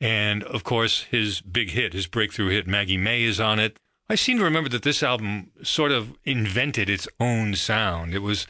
And 0.00 0.44
of 0.44 0.64
course, 0.64 1.04
his 1.04 1.40
big 1.40 1.70
hit, 1.70 1.94
his 1.94 2.06
breakthrough 2.06 2.50
hit, 2.50 2.66
Maggie 2.66 2.98
May, 2.98 3.22
is 3.22 3.40
on 3.40 3.58
it. 3.58 3.78
I 4.10 4.14
seem 4.14 4.38
to 4.38 4.44
remember 4.44 4.70
that 4.70 4.82
this 4.82 5.02
album 5.02 5.52
sort 5.62 5.92
of 5.92 6.16
invented 6.24 6.90
its 6.90 7.08
own 7.18 7.54
sound. 7.54 8.14
It 8.14 8.20
was 8.20 8.46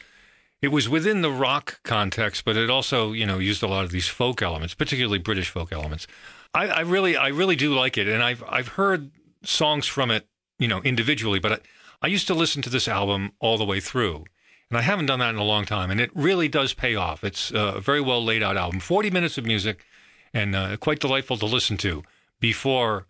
it 0.61 0.69
was 0.69 0.89
within 0.89 1.21
the 1.21 1.31
rock 1.31 1.79
context, 1.83 2.43
but 2.45 2.57
it 2.57 2.69
also, 2.69 3.11
you 3.13 3.25
know, 3.25 3.39
used 3.39 3.63
a 3.63 3.67
lot 3.67 3.85
of 3.85 3.91
these 3.91 4.07
folk 4.07 4.41
elements, 4.41 4.73
particularly 4.73 5.19
British 5.19 5.49
folk 5.49 5.71
elements. 5.71 6.05
I, 6.53 6.67
I 6.67 6.79
really, 6.81 7.15
I 7.15 7.27
really 7.29 7.55
do 7.55 7.73
like 7.73 7.97
it, 7.97 8.07
and 8.07 8.23
I've 8.23 8.43
I've 8.47 8.69
heard 8.69 9.11
songs 9.43 9.87
from 9.87 10.11
it, 10.11 10.27
you 10.57 10.67
know, 10.67 10.81
individually, 10.81 11.39
but 11.39 11.51
I, 11.51 11.59
I 12.01 12.07
used 12.07 12.27
to 12.27 12.33
listen 12.33 12.61
to 12.63 12.69
this 12.69 12.87
album 12.87 13.31
all 13.39 13.57
the 13.57 13.65
way 13.65 13.79
through, 13.79 14.25
and 14.69 14.77
I 14.77 14.81
haven't 14.81 15.05
done 15.05 15.19
that 15.19 15.29
in 15.29 15.37
a 15.39 15.43
long 15.43 15.65
time, 15.65 15.91
and 15.91 16.01
it 16.01 16.11
really 16.13 16.47
does 16.47 16.73
pay 16.73 16.95
off. 16.95 17.23
It's 17.23 17.51
a 17.51 17.79
very 17.79 18.01
well 18.01 18.23
laid 18.23 18.43
out 18.43 18.57
album, 18.57 18.79
forty 18.79 19.09
minutes 19.09 19.37
of 19.37 19.45
music, 19.45 19.85
and 20.33 20.55
uh, 20.55 20.77
quite 20.77 20.99
delightful 20.99 21.37
to 21.37 21.45
listen 21.45 21.77
to. 21.77 22.03
Before 22.39 23.05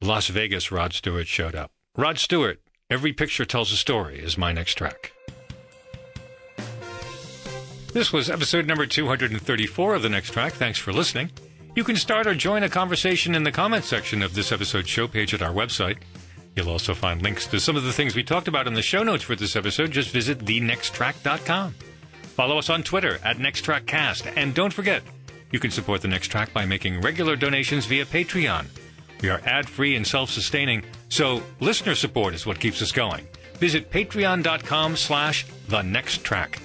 Las 0.00 0.28
Vegas, 0.28 0.72
Rod 0.72 0.92
Stewart 0.92 1.26
showed 1.26 1.54
up. 1.54 1.70
Rod 1.96 2.18
Stewart, 2.18 2.60
every 2.88 3.12
picture 3.12 3.44
tells 3.44 3.72
a 3.72 3.76
story, 3.76 4.18
is 4.18 4.38
my 4.38 4.52
next 4.52 4.74
track. 4.74 5.12
This 7.92 8.12
was 8.12 8.30
episode 8.30 8.66
number 8.66 8.86
234 8.86 9.94
of 9.94 10.02
The 10.02 10.08
Next 10.08 10.30
Track. 10.30 10.52
Thanks 10.52 10.78
for 10.78 10.92
listening. 10.92 11.30
You 11.74 11.82
can 11.82 11.96
start 11.96 12.26
or 12.28 12.34
join 12.34 12.62
a 12.62 12.68
conversation 12.68 13.34
in 13.34 13.42
the 13.42 13.50
comments 13.50 13.88
section 13.88 14.22
of 14.22 14.34
this 14.34 14.52
episode's 14.52 14.88
show 14.88 15.08
page 15.08 15.34
at 15.34 15.42
our 15.42 15.52
website. 15.52 15.98
You'll 16.54 16.70
also 16.70 16.94
find 16.94 17.20
links 17.20 17.46
to 17.48 17.58
some 17.58 17.74
of 17.76 17.82
the 17.82 17.92
things 17.92 18.14
we 18.14 18.22
talked 18.22 18.46
about 18.46 18.68
in 18.68 18.74
the 18.74 18.82
show 18.82 19.02
notes 19.02 19.24
for 19.24 19.34
this 19.34 19.56
episode. 19.56 19.90
Just 19.90 20.10
visit 20.10 20.38
thenexttrack.com. 20.38 21.74
Follow 22.22 22.58
us 22.58 22.70
on 22.70 22.84
Twitter 22.84 23.18
at 23.24 23.38
NextTrackCast. 23.38 24.34
And 24.36 24.54
don't 24.54 24.72
forget, 24.72 25.02
you 25.50 25.58
can 25.58 25.72
support 25.72 26.00
The 26.00 26.08
Next 26.08 26.28
Track 26.28 26.52
by 26.52 26.64
making 26.66 27.00
regular 27.00 27.34
donations 27.34 27.86
via 27.86 28.04
Patreon. 28.04 28.66
We 29.20 29.30
are 29.30 29.40
ad-free 29.44 29.96
and 29.96 30.06
self-sustaining, 30.06 30.84
so 31.08 31.42
listener 31.58 31.96
support 31.96 32.34
is 32.34 32.46
what 32.46 32.60
keeps 32.60 32.80
us 32.82 32.92
going. 32.92 33.26
Visit 33.54 33.90
patreon.com 33.90 34.96
slash 34.96 35.44
the 35.68 35.82
next 35.82 36.24
track. 36.24 36.60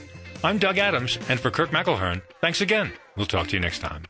I'm 0.46 0.60
Doug 0.60 0.78
Adams, 0.78 1.18
and 1.28 1.40
for 1.40 1.50
Kirk 1.50 1.72
McElhearn, 1.72 2.22
thanks 2.40 2.62
again. 2.62 2.94
We'll 3.18 3.26
talk 3.26 3.48
to 3.48 3.54
you 3.56 3.60
next 3.60 3.80
time. 3.80 4.04